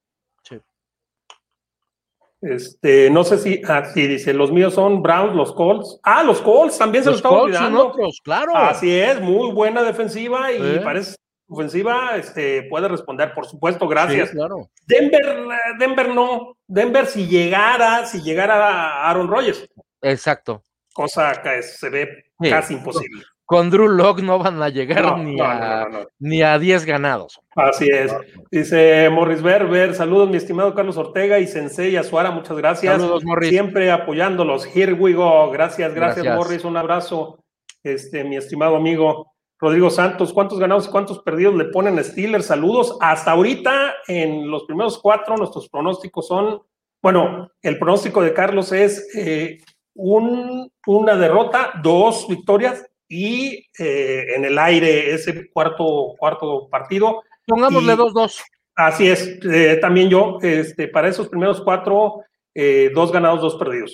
[2.42, 6.00] Este, no sé si, ah, dice, los míos son Browns, los Colts.
[6.02, 7.94] Ah, los Colts también se los estaba olvidando.
[8.24, 8.56] claro.
[8.56, 11.14] Así es, muy buena defensiva y parece
[11.48, 14.30] ofensiva, este, puede responder, por supuesto, gracias.
[14.30, 14.68] claro.
[14.86, 15.36] Denver,
[15.78, 19.68] Denver no, Denver si llegara, si llegara Aaron Rodgers,
[20.02, 20.64] Exacto.
[20.92, 23.22] Cosa que se ve casi imposible.
[23.52, 25.86] Con Drew Lock no van a llegar ni, a,
[26.18, 27.38] ni a 10 ganados.
[27.54, 28.10] Así es.
[28.50, 32.96] Dice Morris Berber, saludos mi estimado Carlos Ortega y Sensei Azuara, muchas gracias.
[32.96, 33.50] Saludos, Morris.
[33.50, 34.66] Siempre apoyándolos.
[34.74, 35.50] Here we go.
[35.50, 36.64] Gracias, gracias, Morris.
[36.64, 37.44] Un abrazo,
[37.82, 39.34] este, mi estimado amigo.
[39.58, 42.46] Rodrigo Santos, ¿cuántos ganados y cuántos perdidos le ponen a Steelers?
[42.46, 42.96] Saludos.
[43.02, 46.62] Hasta ahorita, en los primeros cuatro, nuestros pronósticos son,
[47.02, 49.58] bueno, el pronóstico de Carlos es eh,
[49.94, 57.22] una derrota, dos victorias y eh, en el aire ese cuarto, cuarto partido.
[57.46, 58.42] Pongámosle dos, dos.
[58.74, 62.22] Así es, eh, también yo, este, para esos primeros cuatro,
[62.54, 63.92] eh, dos ganados, dos perdidos.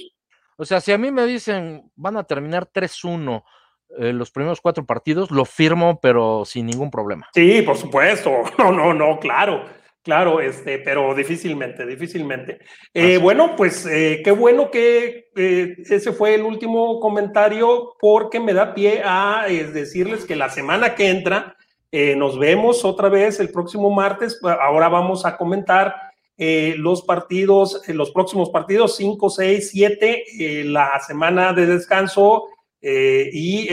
[0.57, 3.43] O sea, si a mí me dicen van a terminar 3-1
[3.91, 7.29] los primeros cuatro partidos, lo firmo, pero sin ningún problema.
[7.33, 8.31] Sí, por supuesto.
[8.59, 9.65] No, no, no, claro.
[10.03, 12.61] Claro, este, pero difícilmente, difícilmente.
[12.95, 18.55] Eh, bueno, pues eh, qué bueno que eh, ese fue el último comentario porque me
[18.55, 21.55] da pie a decirles que la semana que entra
[21.91, 24.39] nos vemos otra vez el próximo martes.
[24.43, 25.95] Ahora vamos a comentar
[26.37, 30.25] los partidos, los próximos partidos 5, 6, 7,
[30.65, 32.45] la semana de descanso
[32.83, 33.69] y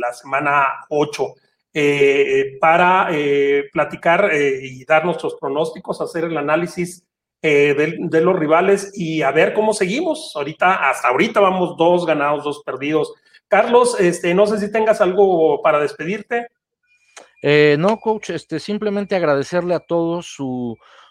[0.00, 1.34] la semana 8.
[1.74, 7.04] Eh, para eh, platicar eh, y dar nuestros pronósticos, hacer el análisis
[7.40, 10.32] de, los rivales y a ver cómo seguimos.
[10.34, 13.12] Ahorita, hasta ahorita vamos dos ganados, dos perdidos.
[13.48, 16.48] Carlos, este, no sé si tengas algo para despedirte.
[17.42, 20.26] no, coach, este, simplemente agradecerle a todos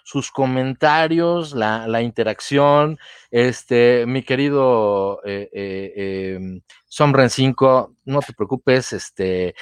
[0.04, 2.98] sus comentarios, la, interacción.
[3.32, 6.60] Este, mi querido eh,
[6.90, 9.56] 5, no te preocupes, este,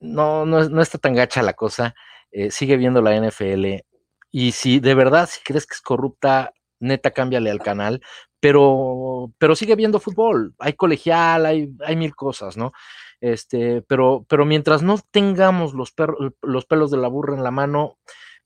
[0.00, 1.94] no, no, está tan gacha la cosa,
[2.30, 3.84] eh, sigue viendo la NFL
[4.30, 8.00] y si de verdad, si crees que es corrupta, neta, cámbiale al canal,
[8.40, 12.72] pero, pero sigue viendo fútbol, hay colegial, hay, hay mil cosas, ¿no?
[13.20, 15.92] Este, pero, pero mientras no tengamos los,
[16.42, 17.98] los pelos de la burra en la mano,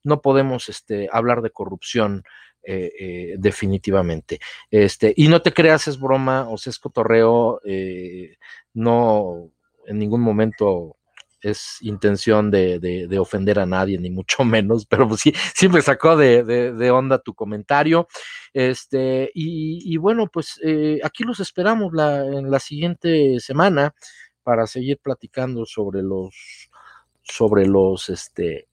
[0.05, 2.23] no podemos este, hablar de corrupción.
[3.39, 4.39] definitivamente.
[4.70, 7.61] Este, y no te creas, es broma o sea, es cotorreo,
[8.74, 9.51] no
[9.87, 10.97] en ningún momento
[11.43, 16.16] es intención de, ofender a nadie, ni mucho menos, pero pues sí, sí me sacó
[16.16, 18.09] de, onda tu comentario.
[18.55, 23.94] Este, y, bueno, pues eh, aquí los esperamos la, en la siguiente semana
[24.43, 26.35] para seguir platicando sobre los,
[27.23, 28.69] sobre los, este,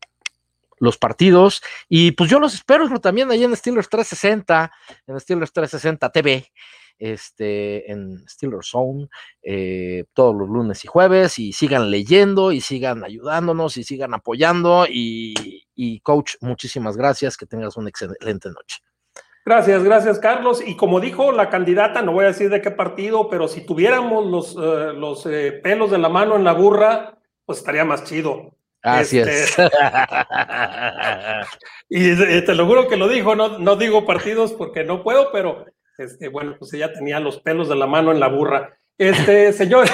[0.79, 1.61] los partidos.
[1.87, 4.71] Y pues yo los espero también ahí en Steelers 360,
[5.07, 6.51] en Steelers 360 TV
[6.99, 9.07] este, en Steelers Zone
[9.41, 14.85] eh, todos los lunes y jueves y sigan leyendo y sigan ayudándonos y sigan apoyando
[14.87, 15.65] y,
[16.03, 18.79] coach, muchísimas gracias, que tengas una excelente noche.
[19.45, 20.61] Gracias, gracias Carlos.
[20.65, 24.25] Y como dijo la candidata, no voy a decir de qué partido, pero si tuviéramos
[24.25, 28.55] los, eh, los eh, pelos de la mano en la burra, pues estaría más chido.
[28.81, 29.57] Así es.
[29.57, 29.69] Este,
[31.89, 35.65] y te lo juro que lo dijo, no, no digo partidos porque no puedo, pero
[35.99, 38.77] este, bueno, pues ella tenía los pelos de la mano en la burra.
[38.97, 39.91] Este, señores,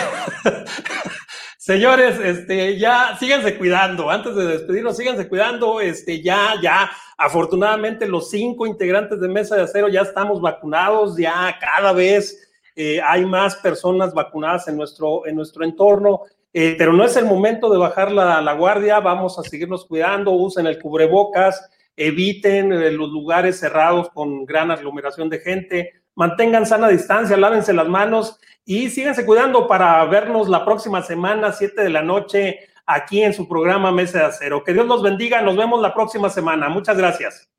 [1.57, 4.09] señores, este, ya síganse cuidando.
[4.09, 5.81] Antes de despedirnos, síganse cuidando.
[5.81, 11.17] Este, ya, ya, afortunadamente los cinco integrantes de Mesa de Acero ya estamos vacunados.
[11.17, 16.21] Ya cada vez eh, hay más personas vacunadas en nuestro, en nuestro entorno.
[16.53, 18.99] Eh, pero no es el momento de bajar la, la guardia.
[18.99, 20.31] Vamos a seguirnos cuidando.
[20.31, 26.87] Usen el cubrebocas eviten eh, los lugares cerrados con gran aglomeración de gente, mantengan sana
[26.87, 32.01] distancia, lávense las manos y síganse cuidando para vernos la próxima semana, 7 de la
[32.01, 34.63] noche, aquí en su programa Mesa de Acero.
[34.63, 36.69] Que Dios los bendiga, nos vemos la próxima semana.
[36.69, 37.49] Muchas gracias.